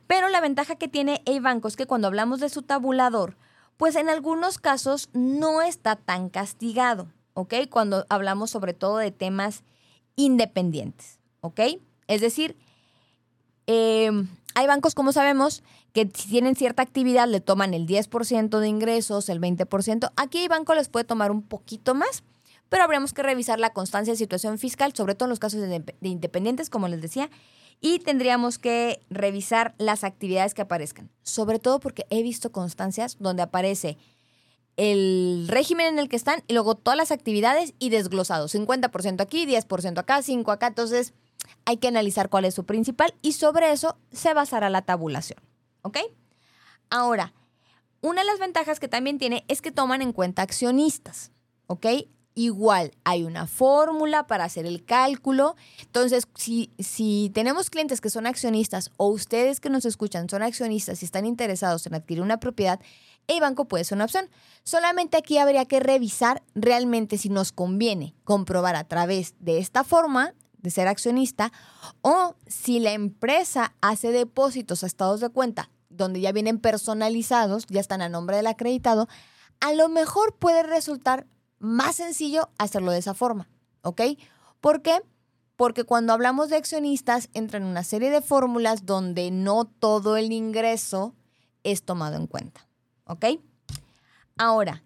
[0.08, 3.36] Pero la ventaja que tiene el banco es que cuando hablamos de su tabulador,
[3.78, 7.56] pues en algunos casos no está tan castigado, ¿ok?
[7.70, 9.64] Cuando hablamos sobre todo de temas
[10.16, 11.60] independientes, ¿ok?
[12.08, 12.56] Es decir,
[13.68, 14.12] eh,
[14.54, 19.30] hay bancos, como sabemos, que si tienen cierta actividad le toman el 10% de ingresos,
[19.30, 20.12] el 20%.
[20.16, 22.24] Aquí el banco les puede tomar un poquito más,
[22.70, 25.84] pero habríamos que revisar la constancia de situación fiscal, sobre todo en los casos de,
[26.02, 27.30] independientes, como les decía,
[27.82, 33.42] y tendríamos que revisar las actividades que aparezcan, sobre todo porque he visto constancias donde
[33.42, 33.98] aparece
[34.78, 39.46] el régimen en el que están y luego todas las actividades y desglosados, 50% aquí,
[39.46, 41.14] 10% acá, 5 acá, entonces
[41.66, 45.40] hay que analizar cuál es su principal y sobre eso se basará la tabulación.
[45.82, 45.98] ¿Ok?
[46.90, 47.34] Ahora,
[48.02, 51.32] una de las ventajas que también tiene es que toman en cuenta accionistas.
[51.68, 51.86] ¿Ok?
[52.34, 55.56] Igual, hay una fórmula para hacer el cálculo.
[55.82, 61.02] Entonces, si, si tenemos clientes que son accionistas o ustedes que nos escuchan son accionistas
[61.02, 62.80] y están interesados en adquirir una propiedad,
[63.28, 64.30] el banco puede ser una opción.
[64.64, 70.34] Solamente aquí habría que revisar realmente si nos conviene comprobar a través de esta forma
[70.62, 71.52] de ser accionista
[72.02, 77.82] o si la empresa hace depósitos a estados de cuenta donde ya vienen personalizados, ya
[77.82, 79.08] están a nombre del acreditado,
[79.60, 81.28] a lo mejor puede resultar
[81.60, 83.50] más sencillo hacerlo de esa forma,
[83.84, 84.02] ¿ok?
[84.60, 85.02] ¿Por qué?
[85.56, 91.14] Porque cuando hablamos de accionistas entran una serie de fórmulas donde no todo el ingreso
[91.64, 92.68] es tomado en cuenta,
[93.06, 93.26] ¿ok?
[94.38, 94.84] Ahora,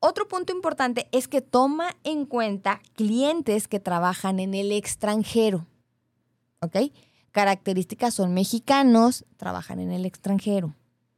[0.00, 5.66] otro punto importante es que toma en cuenta clientes que trabajan en el extranjero.
[6.60, 6.76] ¿Ok?
[7.32, 10.74] Características son mexicanos, trabajan en el extranjero.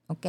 [0.06, 0.26] ¿Ok?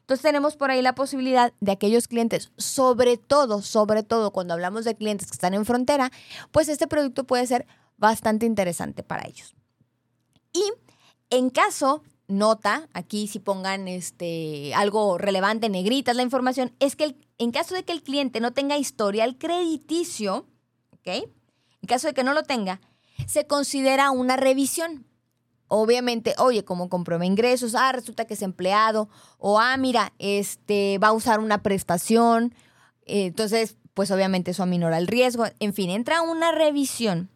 [0.00, 4.84] Entonces tenemos por ahí la posibilidad de aquellos clientes, sobre todo, sobre todo cuando hablamos
[4.84, 6.10] de clientes que están en frontera,
[6.50, 9.54] pues este producto puede ser bastante interesante para ellos.
[10.52, 10.64] Y
[11.30, 12.02] en caso
[12.32, 17.84] nota, aquí si pongan este, algo relevante, negritas la información, es que en caso de
[17.84, 20.46] que el cliente no tenga historial crediticio,
[20.90, 21.06] ¿ok?
[21.06, 22.80] En caso de que no lo tenga,
[23.26, 25.06] se considera una revisión.
[25.68, 31.08] Obviamente, oye, como comprueba ingresos, ah, resulta que es empleado, o ah, mira, este va
[31.08, 32.54] a usar una prestación,
[33.06, 35.44] eh, entonces, pues obviamente eso aminora el riesgo.
[35.60, 37.30] En fin, entra una revisión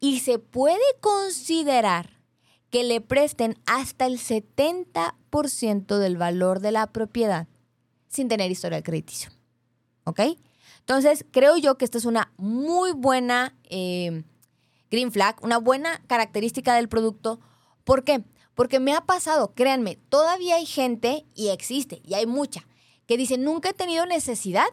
[0.00, 2.17] y se puede considerar
[2.70, 7.46] que le presten hasta el 70% del valor de la propiedad
[8.08, 9.30] sin tener historial crediticio.
[10.04, 10.20] ¿Ok?
[10.80, 14.24] Entonces, creo yo que esta es una muy buena eh,
[14.90, 17.40] green flag, una buena característica del producto
[17.88, 18.22] ¿Por qué?
[18.54, 22.66] Porque me ha pasado, créanme, todavía hay gente, y existe, y hay mucha,
[23.06, 24.66] que dice, nunca he tenido necesidad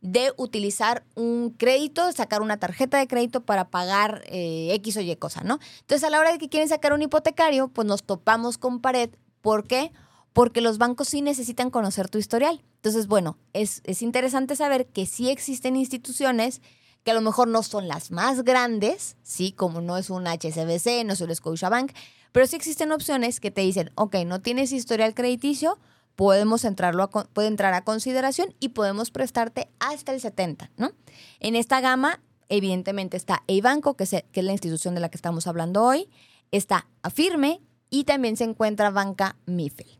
[0.00, 5.14] de utilizar un crédito, sacar una tarjeta de crédito para pagar eh, X o Y
[5.16, 5.58] cosa, ¿no?
[5.80, 9.10] Entonces, a la hora de que quieren sacar un hipotecario, pues nos topamos con pared.
[9.42, 9.92] ¿Por qué?
[10.32, 12.62] Porque los bancos sí necesitan conocer tu historial.
[12.76, 16.62] Entonces, bueno, es, es interesante saber que sí existen instituciones
[17.04, 19.52] que a lo mejor no son las más grandes, ¿sí?
[19.52, 21.92] Como no es un HSBC, no es un Scotiabank,
[22.32, 25.78] pero sí existen opciones que te dicen, ok, no tienes historial crediticio,
[26.20, 30.92] podemos entrarlo puede entrar a consideración y podemos prestarte hasta el 70, ¿no?
[31.38, 35.46] En esta gama, evidentemente está Eibanco, que que es la institución de la que estamos
[35.46, 36.10] hablando hoy,
[36.50, 39.98] está Afirme y también se encuentra Banca Mifel.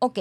[0.00, 0.18] Ok,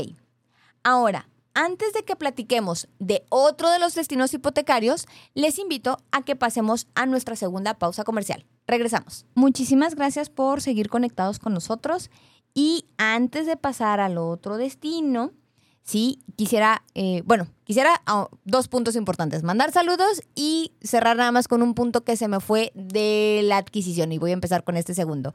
[0.83, 6.35] ahora, antes de que platiquemos de otro de los destinos hipotecarios, les invito a que
[6.35, 8.45] pasemos a nuestra segunda pausa comercial.
[8.67, 9.25] Regresamos.
[9.33, 12.11] Muchísimas gracias por seguir conectados con nosotros.
[12.53, 15.31] Y antes de pasar al otro destino,
[15.83, 21.47] sí, quisiera, eh, bueno, quisiera ah, dos puntos importantes, mandar saludos y cerrar nada más
[21.47, 24.77] con un punto que se me fue de la adquisición y voy a empezar con
[24.77, 25.33] este segundo.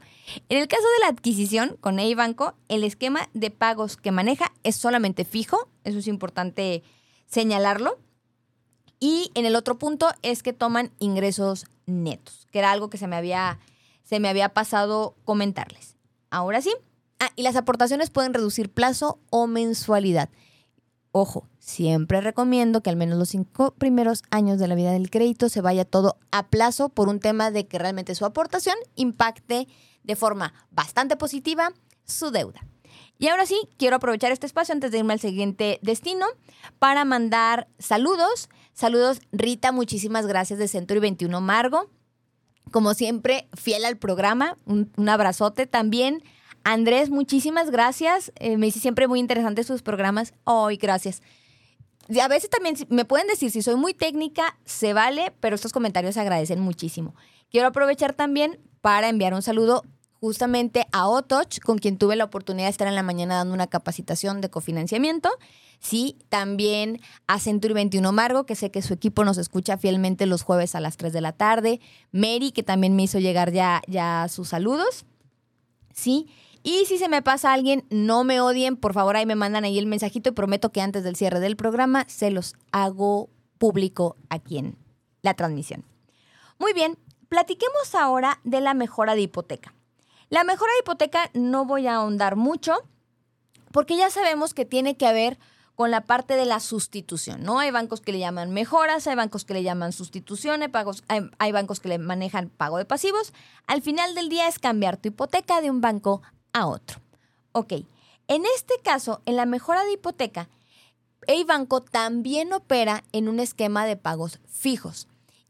[0.49, 4.75] En el caso de la adquisición con Eibanco, el esquema de pagos que maneja es
[4.75, 6.83] solamente fijo, eso es importante
[7.25, 7.97] señalarlo.
[8.99, 13.05] Y en el otro punto es que toman ingresos netos, que era algo que se
[13.05, 13.59] me había,
[14.03, 15.95] se me había pasado comentarles.
[16.29, 16.73] Ahora sí.
[17.19, 20.29] Ah, y las aportaciones pueden reducir plazo o mensualidad.
[21.11, 25.49] Ojo, siempre recomiendo que al menos los cinco primeros años de la vida del crédito
[25.49, 29.67] se vaya todo a plazo por un tema de que realmente su aportación impacte
[30.03, 31.71] de forma bastante positiva
[32.05, 32.61] su deuda.
[33.19, 36.27] Y ahora sí, quiero aprovechar este espacio antes de irme al siguiente destino
[36.77, 38.49] para mandar saludos.
[38.73, 41.89] Saludos, Rita, muchísimas gracias de Century 21 Margo.
[42.71, 46.23] Como siempre, fiel al programa, un, abrazote también.
[46.69, 48.33] Andrés, muchísimas gracias.
[48.35, 50.33] Eh, me hice siempre muy interesante sus programas.
[50.43, 51.21] Ay, gracias.
[52.09, 55.71] Y a veces también me pueden decir, si soy muy técnica, se vale, pero estos
[55.71, 57.15] comentarios se agradecen muchísimo.
[57.49, 59.85] Quiero aprovechar también para enviar un saludo
[60.19, 63.67] justamente a Otoch, con quien tuve la oportunidad de estar en la mañana dando una
[63.67, 65.29] capacitación de cofinanciamiento.
[65.79, 70.41] Sí, también a Century 21 Margo, que sé que su equipo nos escucha fielmente los
[70.41, 71.79] jueves a las 3 de la tarde.
[72.11, 75.05] Mary, que también me hizo llegar ya, ya sus saludos.
[75.93, 76.27] Sí.
[76.69, 79.79] Y si se me pasa alguien, no me odien, por favor ahí me mandan ahí
[79.79, 84.57] el mensajito y prometo que antes del cierre del programa se los hago público aquí
[84.57, 84.77] en
[85.21, 85.85] la transmisión.
[86.59, 86.97] Muy bien,
[87.29, 89.73] platiquemos ahora de la mejora de hipoteca.
[90.27, 92.73] La mejora de hipoteca no voy a ahondar mucho
[93.71, 95.39] porque ya sabemos que tiene que ver
[95.75, 97.59] con la parte de la sustitución, ¿no?
[97.59, 101.53] Hay bancos que le llaman mejoras, hay bancos que le llaman sustituciones, pagos, hay, hay,
[101.53, 103.31] bancos que le manejan pago de pasivos.
[103.67, 106.23] Al final del día es cambiar tu hipoteca de un banco
[106.59, 106.99] a otro.
[107.51, 107.73] Ok,
[108.27, 110.49] en este caso, en la mejora de hipoteca,
[111.27, 115.07] el banco también opera en un esquema de pagos fijos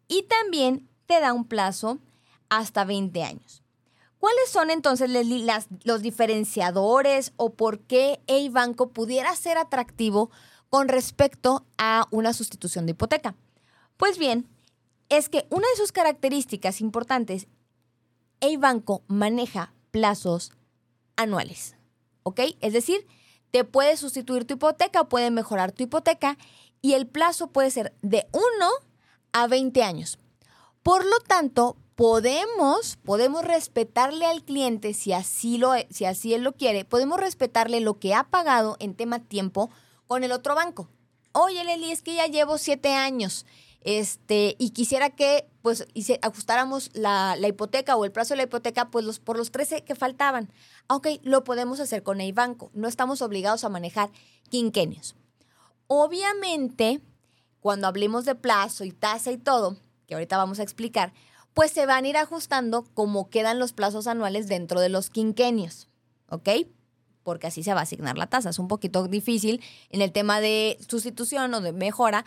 [0.08, 2.00] y también te da un plazo
[2.50, 3.63] hasta 20 años.
[4.20, 5.12] ¿Cuáles son entonces
[5.84, 10.32] los diferenciadores o por qué el banco pudiera ser atractivo
[10.70, 13.36] con respecto a una sustitución de hipoteca?
[13.96, 14.48] Pues bien,
[15.10, 17.48] es que una de sus características importantes,
[18.39, 20.52] el banco maneja plazos
[21.17, 21.75] anuales,
[22.23, 22.41] ¿ok?
[22.62, 23.06] Es decir,
[23.51, 26.38] te puede sustituir tu hipoteca puede mejorar tu hipoteca
[26.82, 28.43] y el plazo puede ser de 1
[29.34, 30.20] a 20 años.
[30.84, 36.53] Por lo tanto, podemos, podemos respetarle al cliente si así, lo, si así él lo
[36.53, 39.70] quiere, podemos respetarle lo que ha pagado en tema tiempo
[40.05, 40.88] con el otro banco.
[41.34, 43.45] Oye, Leli, es que ya llevo siete años
[43.88, 45.88] este, y quisiera que pues
[46.21, 49.85] ajustáramos la, la, hipoteca o el plazo de la hipoteca pues los, por los 13
[49.85, 50.51] que faltaban.
[50.89, 52.69] Ok, lo podemos hacer con el banco.
[52.73, 54.09] No estamos obligados a manejar
[54.49, 55.15] quinquenios.
[55.88, 56.99] Obviamente,
[57.61, 61.13] cuando hablemos de plazo y tasa y todo, que ahorita vamos a explicar,
[61.53, 65.88] pues se van a ir ajustando como quedan los plazos anuales dentro de los quinquenios.
[66.29, 66.49] ¿Ok?
[67.23, 68.51] porque así se va a asignar la tasa.
[68.51, 72.23] Es un poquito difícil en el tema de sustitución o de mejora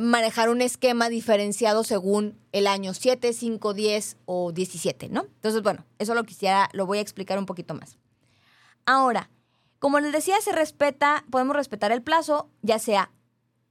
[0.00, 5.22] manejar un esquema diferenciado según el año 7, 5, 10 o 17, ¿no?
[5.22, 7.98] Entonces, bueno, eso lo quisiera, lo voy a explicar un poquito más.
[8.84, 9.30] Ahora,
[9.78, 13.10] como les decía, se respeta, podemos respetar el plazo, ya sea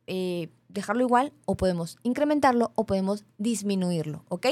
[0.08, 4.48] eh, dejarlo igual o podemos incrementarlo o podemos disminuirlo, ¿ok?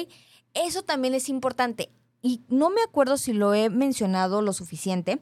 [0.53, 1.89] Eso también es importante
[2.21, 5.19] y no me acuerdo si lo he mencionado lo suficiente,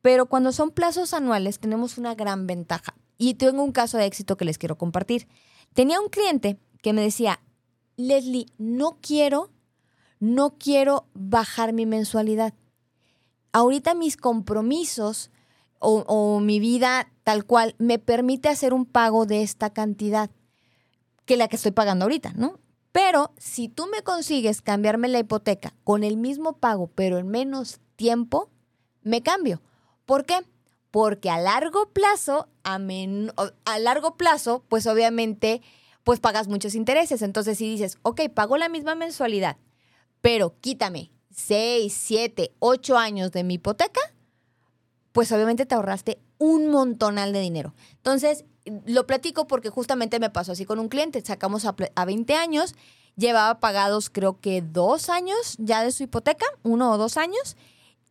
[0.00, 4.36] pero cuando son plazos anuales tenemos una gran ventaja y tengo un caso de éxito
[4.36, 5.28] que les quiero compartir.
[5.74, 7.40] Tenía un cliente que me decía,
[7.96, 9.50] Leslie, no quiero,
[10.20, 12.54] no quiero bajar mi mensualidad.
[13.52, 15.30] Ahorita mis compromisos
[15.78, 20.30] o, o, mi vida tal cual me permite hacer un pago de esta cantidad
[21.24, 22.58] que la que estoy pagando ahorita, ¿no?
[22.92, 27.80] Pero si tú me consigues cambiarme la hipoteca con el mismo pago, pero en menos
[27.96, 28.50] tiempo,
[29.02, 29.62] me cambio.
[30.04, 30.40] ¿Por qué?
[30.92, 32.78] Porque a largo plazo, a,
[33.64, 35.62] a largo plazo, pues obviamente,
[36.04, 37.22] pues pagas muchos intereses.
[37.22, 39.56] Entonces, si dices, ok, pago la misma mensualidad,
[40.20, 44.00] pero quítame 6, 7, 8 años de mi hipoteca,
[45.12, 47.74] pues obviamente te ahorraste un montonal de dinero.
[47.92, 48.44] Entonces,
[48.86, 51.22] lo platico porque justamente me pasó así con un cliente.
[51.24, 52.74] Sacamos a, a 20 años,
[53.16, 57.56] llevaba pagados creo que dos años ya de su hipoteca, uno o dos años.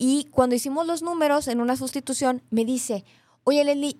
[0.03, 3.05] Y cuando hicimos los números en una sustitución, me dice,
[3.43, 3.99] oye Leslie,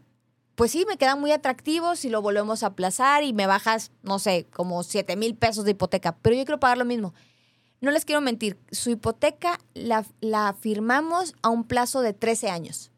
[0.56, 4.18] pues sí, me quedan muy atractivos si lo volvemos a aplazar y me bajas, no
[4.18, 7.14] sé, como 7 mil pesos de hipoteca, pero yo quiero pagar lo mismo.
[7.82, 12.90] No les quiero mentir, su hipoteca la, firmamos a un plazo de 13 años.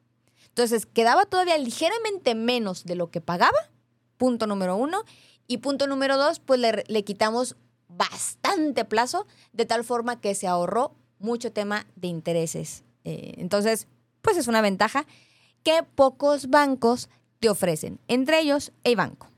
[0.47, 3.69] Entonces, quedaba todavía ligeramente menos de lo que pagaba,
[4.15, 5.03] punto número uno.
[5.45, 7.57] Y punto número dos, pues le, quitamos
[7.89, 12.85] bastante plazo, de tal forma que se ahorró mucho tema de intereses.
[13.03, 13.87] Eh, entonces,
[14.21, 15.05] pues es una ventaja
[15.63, 19.29] que pocos bancos te ofrecen, entre ellos el banco.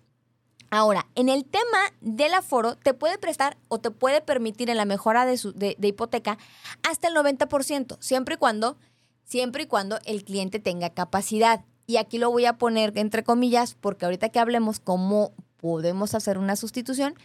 [0.71, 4.85] Ahora, en el tema del aforo, te puede prestar o te puede permitir en la
[4.85, 6.37] mejora de, su, de hipoteca
[6.83, 8.77] hasta el 90%, siempre y cuando
[9.25, 11.65] siempre y cuando el cliente tenga capacidad.
[11.87, 16.37] Y aquí lo voy a poner entre comillas porque ahorita que hablemos cómo podemos hacer
[16.37, 17.15] una sustitución,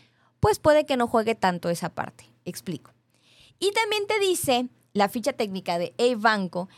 [0.41, 2.25] pues puede que no juegue tanto esa parte.
[2.45, 2.93] Explico.
[3.59, 6.69] Y también te dice la ficha técnica de E-Banco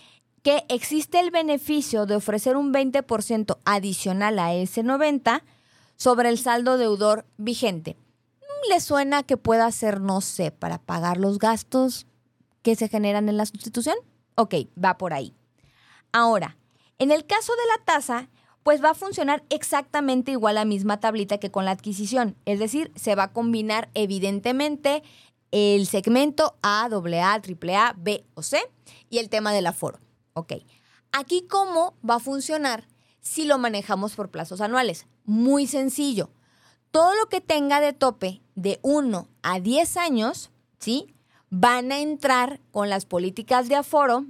[0.42, 5.44] que existe el beneficio de ofrecer un 20% adicional a ese 90
[5.96, 7.96] sobre el saldo deudor vigente.
[8.68, 12.06] ¿Le suena que pueda ser, no sé, para pagar los gastos
[12.62, 13.96] que se generan en la sustitución?
[14.34, 15.34] Ok, va por ahí.
[16.12, 16.56] Ahora,
[16.98, 18.28] en el caso de la tasa,
[18.62, 22.36] pues va a funcionar exactamente igual la misma tablita que con la adquisición.
[22.44, 25.02] Es decir, se va a combinar evidentemente
[25.53, 28.61] el segmento A, AA, AAA, B o C
[29.09, 30.00] y el tema del aforo.
[30.34, 30.55] Ok.
[31.12, 32.88] Aquí, ¿cómo va a funcionar
[33.20, 35.07] si lo manejamos por plazos anuales?
[35.24, 36.30] Muy sencillo.
[36.90, 41.14] Todo lo que tenga de tope de 1 a 10 años, ¿sí?
[41.55, 44.24] van a entrar con las políticas de aforo,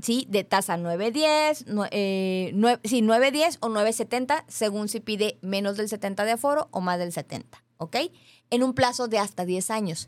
[0.00, 0.24] ¿sí?
[0.30, 2.52] De tasa 910, eh,
[2.84, 7.12] sí, 910 o 970, según si pide menos del 70 de aforo o más del
[7.12, 7.96] 70, ¿ok?
[8.50, 10.06] En un plazo de hasta 10 años.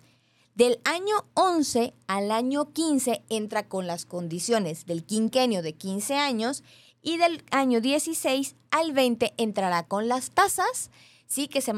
[0.55, 6.63] Del año 11 al año 15 entra con las condiciones del quinquenio de 15 años
[7.01, 10.91] y del año 16 al 20 entrará con las tasas,
[11.27, 11.49] ¿sí?
[11.49, 11.73] Que se,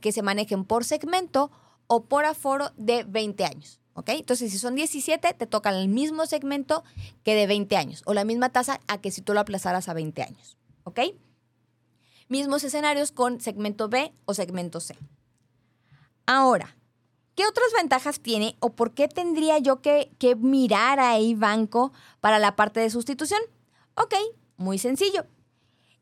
[0.00, 1.50] que se manejen por segmento
[1.86, 3.80] o por aforo de 20 años.
[3.94, 4.10] ¿ok?
[4.10, 6.84] Entonces, si son 17, te toca el mismo segmento
[7.24, 9.94] que de 20 años o la misma tasa a que si tú lo aplazaras a
[9.94, 11.00] 20 años, ¿ok?
[12.28, 14.96] Mismos escenarios con segmento B o segmento C.
[16.24, 16.76] Ahora,
[17.34, 22.56] ¿qué otras ventajas tiene o por qué tendría yo que, mirar a banco para la
[22.56, 23.40] parte de sustitución?
[23.94, 24.14] Ok,
[24.56, 25.26] muy sencillo.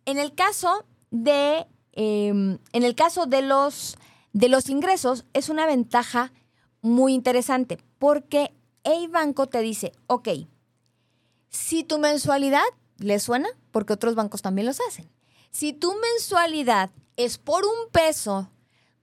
[0.04, 3.96] En el caso de, em, en el caso de los,
[4.32, 6.32] de los ingresos, es una ventaja
[6.82, 8.54] muy interesante porque
[8.84, 10.28] el banco te dice, ok,
[11.48, 12.62] si tu mensualidad
[12.98, 15.10] le suena, porque otros bancos también los hacen,
[15.50, 18.50] si tu mensualidad es por un peso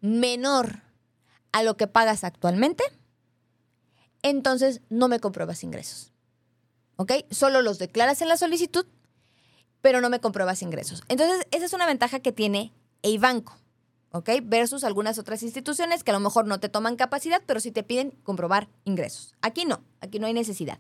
[0.02, 0.87] menor
[1.58, 2.84] a lo que pagas actualmente,
[4.22, 6.14] entonces no me compruebas ingresos.
[6.98, 7.14] ¿Ok?
[7.32, 8.86] Solo los declaras en la solicitud,
[9.82, 11.04] pero no me compruebas ingresos.
[11.08, 13.58] Entonces, esa es una ventaja que tiene el banco.
[14.12, 14.30] ¿ok?
[14.44, 17.84] Versus algunas otras instituciones que a lo mejor no te toman capacidad, pero sí te
[17.84, 19.34] piden comprobar ingresos.
[19.42, 20.80] Aquí no, aquí no hay necesidad.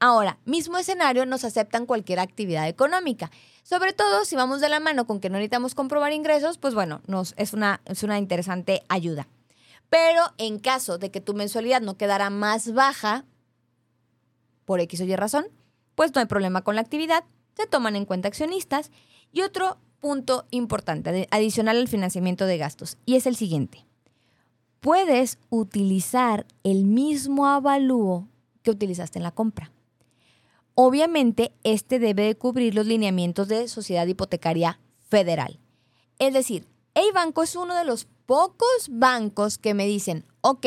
[0.00, 3.30] Ahora, mismo escenario, nos aceptan cualquier actividad económica.
[3.62, 7.02] Sobre todo si vamos de la mano con que no necesitamos comprobar ingresos, pues bueno,
[7.06, 9.28] nos, es, una, es una interesante ayuda.
[9.90, 13.24] Pero en caso de que tu mensualidad no quedara más baja,
[14.64, 15.46] por X o Y razón,
[15.96, 17.24] pues no hay problema con la actividad,
[17.56, 18.90] se toman en cuenta accionistas.
[19.32, 23.84] Y otro punto importante, adicional al financiamiento de gastos, y es el siguiente.
[24.80, 28.28] Puedes utilizar el mismo avalúo
[28.62, 29.72] que utilizaste en la compra.
[30.74, 35.58] Obviamente, este debe de cubrir los lineamientos de Sociedad Hipotecaria Federal.
[36.18, 40.64] Es decir, el banco es uno de los pocos bancos que me dicen, ok,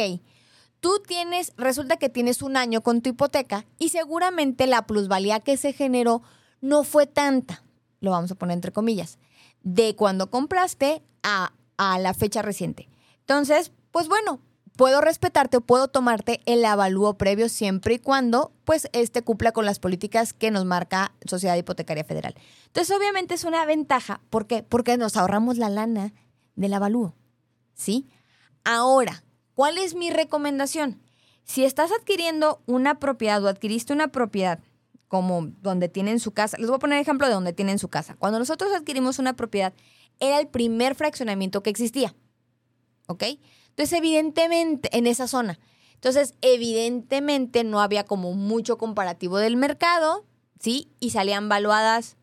[0.82, 5.56] tú tienes, resulta que tienes un año con tu hipoteca y seguramente la plusvalía que
[5.56, 6.24] se generó
[6.60, 7.64] no fue tanta,
[8.02, 9.18] lo vamos a poner entre comillas,
[9.62, 12.90] de cuando compraste a, a la fecha reciente.
[13.20, 14.42] Entonces, pues bueno,
[14.76, 19.66] puedo respetarte o puedo tomarte el avalúo previo siempre y cuando pues este cumpla con
[19.66, 22.36] las políticas que nos marca Sociedad Hipotecaria Federal.
[22.66, 24.64] Entonces, obviamente es una ventaja, ¿por qué?
[24.64, 26.12] Porque nos ahorramos la lana
[26.58, 27.16] del avalúo.
[27.74, 28.08] ¿Sí?
[28.64, 29.24] Ahora,
[29.56, 31.02] ¿cuál es mi recomendación?
[31.44, 34.60] Si estás adquiriendo una propiedad o adquiriste una propiedad
[35.08, 38.16] como donde tienen su casa, les voy a poner ejemplo de donde tienen su casa.
[38.18, 39.74] Cuando nosotros adquirimos una propiedad,
[40.20, 42.16] era el primer fraccionamiento que existía.
[43.08, 43.24] ¿Ok?
[43.70, 45.60] Entonces, evidentemente, en esa zona.
[45.96, 50.26] Entonces, evidentemente no había como mucho comparativo del mercado,
[50.60, 50.92] ¿sí?
[51.00, 52.18] Y salían valuadas,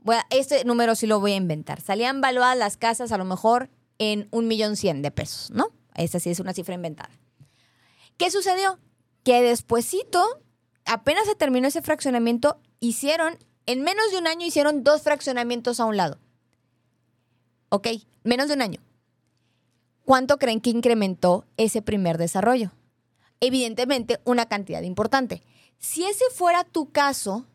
[0.00, 3.70] bueno, este número sí lo voy a inventar, salían valuadas las casas a lo mejor
[3.98, 5.68] en un millón cien de pesos, ¿no?
[5.94, 7.10] Esa sí es una cifra inventada.
[8.16, 8.78] ¿Qué sucedió?
[9.24, 10.24] Que despuesito,
[10.84, 15.84] apenas se terminó ese fraccionamiento, hicieron, en menos de un año hicieron dos fraccionamientos a
[15.84, 16.18] un lado.
[17.68, 17.88] ¿Ok?
[18.22, 18.80] Menos de un año.
[20.04, 22.72] ¿Cuánto creen que incrementó ese primer desarrollo?
[23.40, 25.42] Evidentemente, una cantidad importante.
[25.78, 27.46] Si ese fuera tu caso,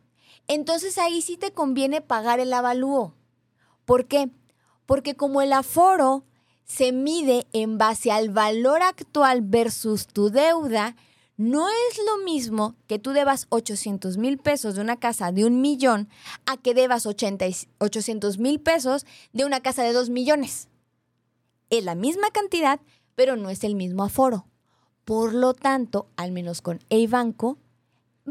[0.48, 3.16] entonces ahí sí te conviene pagar el avalúo.
[3.86, 4.30] ¿Por qué?
[4.86, 6.26] Porque como el aforo
[6.66, 10.96] se mide en base al valor actual versus tu deuda,
[11.36, 15.62] no es lo mismo que tú debas 800 mil pesos de una casa de un
[15.62, 16.10] millón
[16.46, 20.68] a que debas 800 mil pesos de una casa de dos millones.
[21.70, 22.80] Es la misma cantidad,
[23.16, 24.46] pero no es el mismo aforo.
[25.06, 27.58] Por lo tanto, al menos con el banco,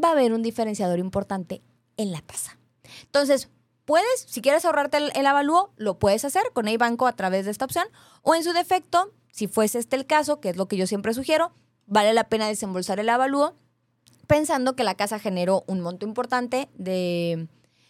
[0.01, 1.61] va a haber un diferenciador importante
[1.97, 2.57] en la tasa.
[3.03, 3.49] Entonces,
[3.85, 7.51] puedes, si quieres ahorrarte el, avalúo, lo puedes hacer con el banco a través de
[7.51, 7.85] esta opción.
[8.21, 11.13] O en su defecto, si fuese este el caso, que es lo que yo siempre
[11.13, 11.51] sugiero,
[11.85, 13.55] vale la pena desembolsar el avalúo
[14.27, 17.47] pensando que la casa generó un monto importante de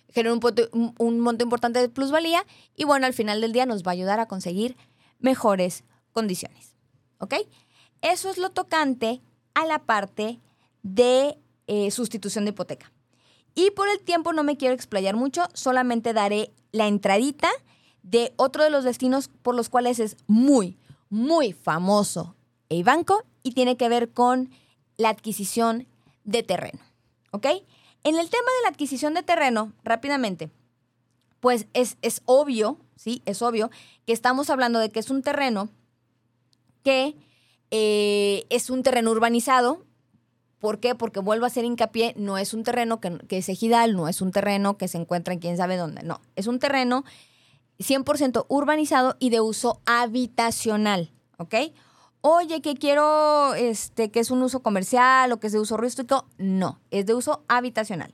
[0.09, 3.91] generó un, un monto importante de plusvalía y bueno, al final del día nos va
[3.91, 4.77] a ayudar a conseguir
[5.19, 6.75] mejores condiciones.
[7.17, 7.35] ¿Ok?
[8.01, 9.21] Eso es lo tocante
[9.55, 10.39] a la parte
[10.83, 11.37] de
[11.67, 12.92] eh, sustitución de hipoteca.
[13.55, 17.49] Y por el tiempo no me quiero explayar mucho, solamente daré la entradita
[18.01, 20.77] de otro de los destinos por los cuales es muy,
[21.09, 22.35] muy famoso
[22.69, 24.49] el banco y tiene que ver con
[24.97, 25.87] la adquisición
[26.23, 26.79] de terreno.
[27.31, 27.45] ¿Ok?
[28.03, 30.49] En el tema de la adquisición de terreno, rápidamente,
[31.39, 33.21] pues es, es obvio, ¿sí?
[33.25, 33.69] Es obvio
[34.05, 35.69] que estamos hablando de que es un terreno
[36.83, 37.15] que
[37.71, 39.83] eh, es un terreno urbanizado.
[40.63, 40.95] ¿Por qué?
[40.95, 44.21] Porque vuelvo a hacer hincapié, no es un terreno que, que es ejidal, no es
[44.21, 47.03] un terreno que se encuentra en quién sabe dónde, no, es un terreno
[47.79, 51.53] 100% urbanizado y de uso habitacional, ¿ok?
[52.21, 56.29] Oye, que quiero, este, que es un uso comercial o que es de uso rústico,
[56.37, 58.13] no, es de uso habitacional.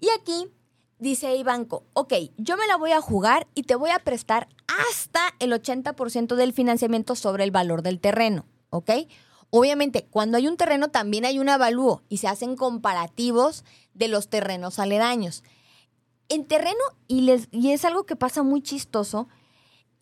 [0.00, 0.50] Y aquí
[0.98, 4.48] dice el banco, ok, yo me la voy a jugar y te voy a prestar
[4.88, 8.90] hasta el 80% del financiamiento sobre el valor del terreno, ¿ok?
[9.50, 14.28] Obviamente, cuando hay un terreno también hay un avalúo y se hacen comparativos de los
[14.28, 15.42] terrenos aledaños.
[16.28, 19.28] En terreno, y, les, y es algo que pasa muy chistoso,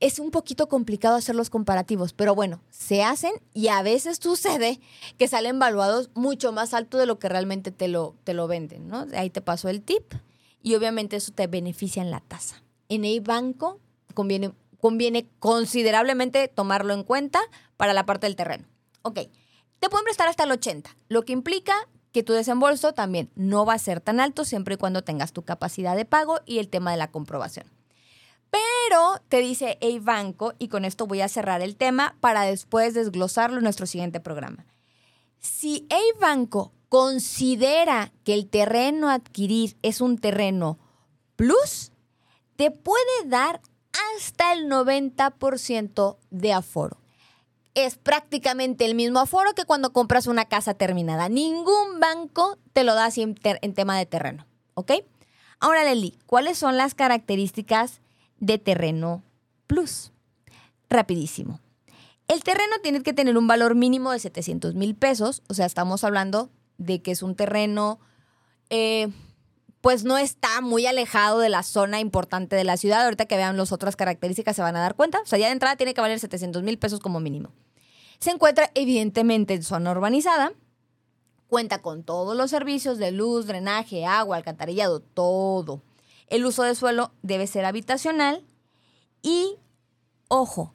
[0.01, 4.81] es un poquito complicado hacer los comparativos, pero bueno, se hacen y a veces sucede
[5.17, 8.89] que salen valuados mucho más alto de lo que realmente te lo, te lo venden,
[8.89, 9.07] ¿no?
[9.15, 10.13] Ahí te paso el tip
[10.63, 12.63] y obviamente eso te beneficia en la tasa.
[12.89, 13.81] En el banco
[14.13, 17.41] conviene, conviene considerablemente tomarlo en cuenta
[17.77, 18.67] para la parte del terreno.
[19.07, 19.21] Ok,
[19.79, 21.75] te pueden prestar hasta el 80, lo que implica
[22.11, 25.43] que tu desembolso también no va a ser tan alto siempre y cuando tengas tu
[25.43, 27.71] capacidad de pago y el tema de la comprobación.
[28.51, 32.95] Pero te dice el banco, y con esto voy a cerrar el tema para después
[32.95, 34.67] desglosarlo en nuestro siguiente programa.
[35.39, 40.81] Si el banco considera que el terreno a adquirir es un terreno
[41.37, 41.93] plus,
[42.57, 43.61] te puede dar
[44.17, 47.06] hasta el 90% de aforo.
[47.77, 51.29] Es prácticamente el mismo aforo que cuando compras una casa terminada.
[51.29, 53.35] Ningún banco te lo da así en,
[53.75, 54.47] tema de terreno.
[54.73, 54.93] ¿Ok?
[55.61, 58.01] Ahora, Leli, ¿cuáles son las características
[58.41, 59.23] de terreno
[59.67, 60.11] plus?
[60.89, 61.61] Rapidísimo.
[62.29, 66.03] El terreno tiene que tener un valor mínimo de 700 mil pesos, o sea, estamos
[66.03, 66.49] hablando
[66.79, 68.01] de que es un terreno,
[68.71, 69.09] eh,
[69.83, 73.05] pues no está muy alejado de la zona importante de la ciudad.
[73.05, 75.21] Ahorita que vean las otras características se van a dar cuenta.
[75.21, 77.53] O sea, ya de entrada tiene que valer 700 mil pesos como mínimo.
[78.19, 80.53] Se encuentra evidentemente en zona urbanizada.
[81.49, 85.83] Cuenta con todos los servicios de luz, drenaje, agua, alcantarillado, todo.
[86.27, 88.45] El uso de suelo debe ser habitacional
[89.23, 89.57] y,
[90.29, 90.75] ojo,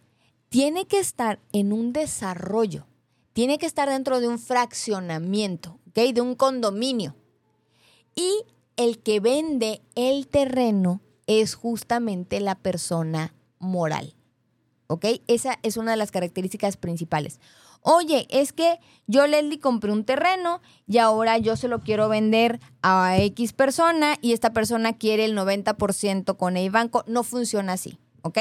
[0.50, 2.86] tiene que estar en un desarrollo,
[3.34, 6.14] tiene que estar dentro de un fraccionamiento, ¿ok?
[6.14, 7.16] De un condominio.
[8.16, 14.16] Y el que vende el terreno es justamente la persona moral,
[14.92, 15.06] ¿ok?
[15.28, 17.40] Esa es una de las características principales.
[17.82, 22.60] Oye, es que yo, Leslie, compré un terreno y ahora yo se lo quiero vender
[22.82, 27.06] a X persona y esta persona quiere el 90% con el banco.
[27.08, 28.38] No funciona así, ¿ok?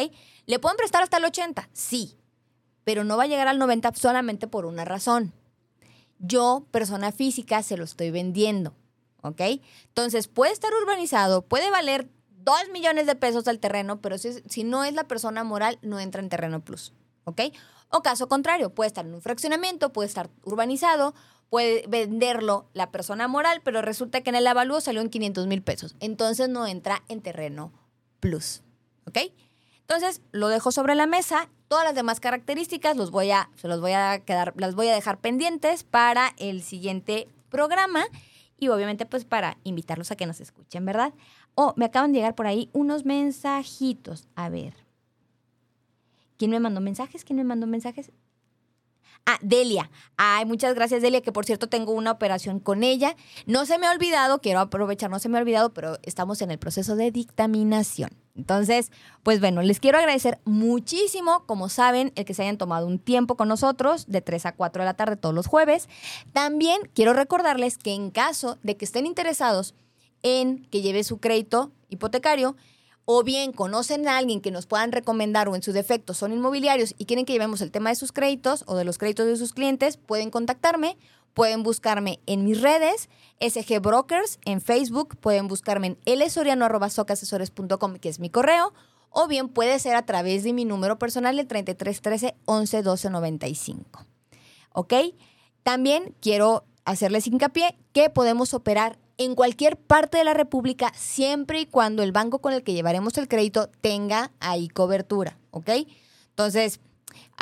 [0.46, 1.68] ¿Le pueden prestar hasta el 80%?
[1.72, 2.18] Sí,
[2.82, 5.32] pero no va a llegar al 90% solamente por una razón.
[6.18, 8.74] Yo, persona física, se lo estoy vendiendo,
[9.22, 9.40] ¿ok?
[9.86, 12.10] Entonces, puede estar urbanizado, puede valer
[12.44, 16.00] 2 millones de pesos al terreno, pero si, si no es la persona moral, no
[16.00, 16.92] entra en terreno plus,
[17.24, 17.42] ¿ok?
[17.90, 21.14] O caso contrario, puede estar en un fraccionamiento, puede estar urbanizado,
[21.48, 25.62] puede venderlo la persona moral, pero resulta que en el avalúo salió en 500 mil
[25.62, 25.96] pesos.
[25.98, 27.72] Entonces no entra en terreno
[28.20, 28.62] plus.
[29.06, 29.18] ¿Ok?
[29.80, 31.48] Entonces lo dejo sobre la mesa.
[31.66, 34.94] Todas las demás características los voy a, se los voy a quedar, las voy a
[34.94, 38.04] dejar pendientes para el siguiente programa
[38.56, 41.12] y obviamente pues para invitarlos a que nos escuchen, ¿verdad?
[41.54, 44.26] Oh, me acaban de llegar por ahí unos mensajitos.
[44.34, 44.74] A ver.
[46.36, 47.24] ¿Quién me mandó mensajes?
[47.24, 48.10] ¿Quién me mandó mensajes?
[49.26, 49.90] Ah, Delia.
[50.16, 53.14] Ay, muchas gracias, Delia, que por cierto tengo una operación con ella.
[53.46, 56.50] No se me ha olvidado, quiero aprovechar, no se me ha olvidado, pero estamos en
[56.50, 58.10] el proceso de dictaminación.
[58.34, 58.90] Entonces,
[59.22, 63.36] pues bueno, les quiero agradecer muchísimo, como saben, el que se hayan tomado un tiempo
[63.36, 65.88] con nosotros de 3 a 4 de la tarde todos los jueves.
[66.32, 69.74] También quiero recordarles que en caso de que estén interesados
[70.22, 72.56] en que lleve su crédito hipotecario,
[73.04, 76.94] o bien conocen a alguien que nos puedan recomendar o en su defecto son inmobiliarios
[76.96, 79.52] y quieren que llevemos el tema de sus créditos o de los créditos de sus
[79.52, 80.96] clientes, pueden contactarme,
[81.34, 83.08] pueden buscarme en mis redes,
[83.40, 88.72] SG Brokers en Facebook, pueden buscarme en lsoriano.socasesores.com, que es mi correo,
[89.10, 94.06] o bien puede ser a través de mi número personal, el 3313 11 12 95.
[94.72, 94.94] ¿Ok?
[95.64, 101.66] También quiero hacerles hincapié que podemos operar en cualquier parte de la República siempre y
[101.66, 105.68] cuando el banco con el que llevaremos el crédito tenga ahí cobertura, ¿ok?
[106.30, 106.80] Entonces,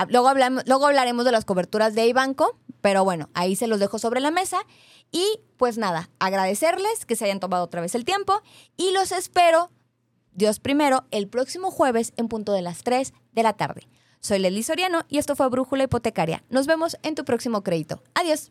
[0.09, 4.01] luego, hablamos, luego hablaremos de las coberturas de banco, pero bueno, ahí se los dejo
[4.01, 4.59] sobre la mesa.
[5.12, 8.43] Y pues nada, agradecerles que se hayan tomado otra vez el tiempo
[8.76, 9.70] y los espero,
[10.33, 13.89] Dios primero, el próximo jueves en punto de las 3 de la tarde.
[14.18, 16.43] Soy Lely Soriano y esto fue Brújula Hipotecaria.
[16.51, 18.03] Nos vemos en tu próximo crédito.
[18.14, 18.51] Adiós.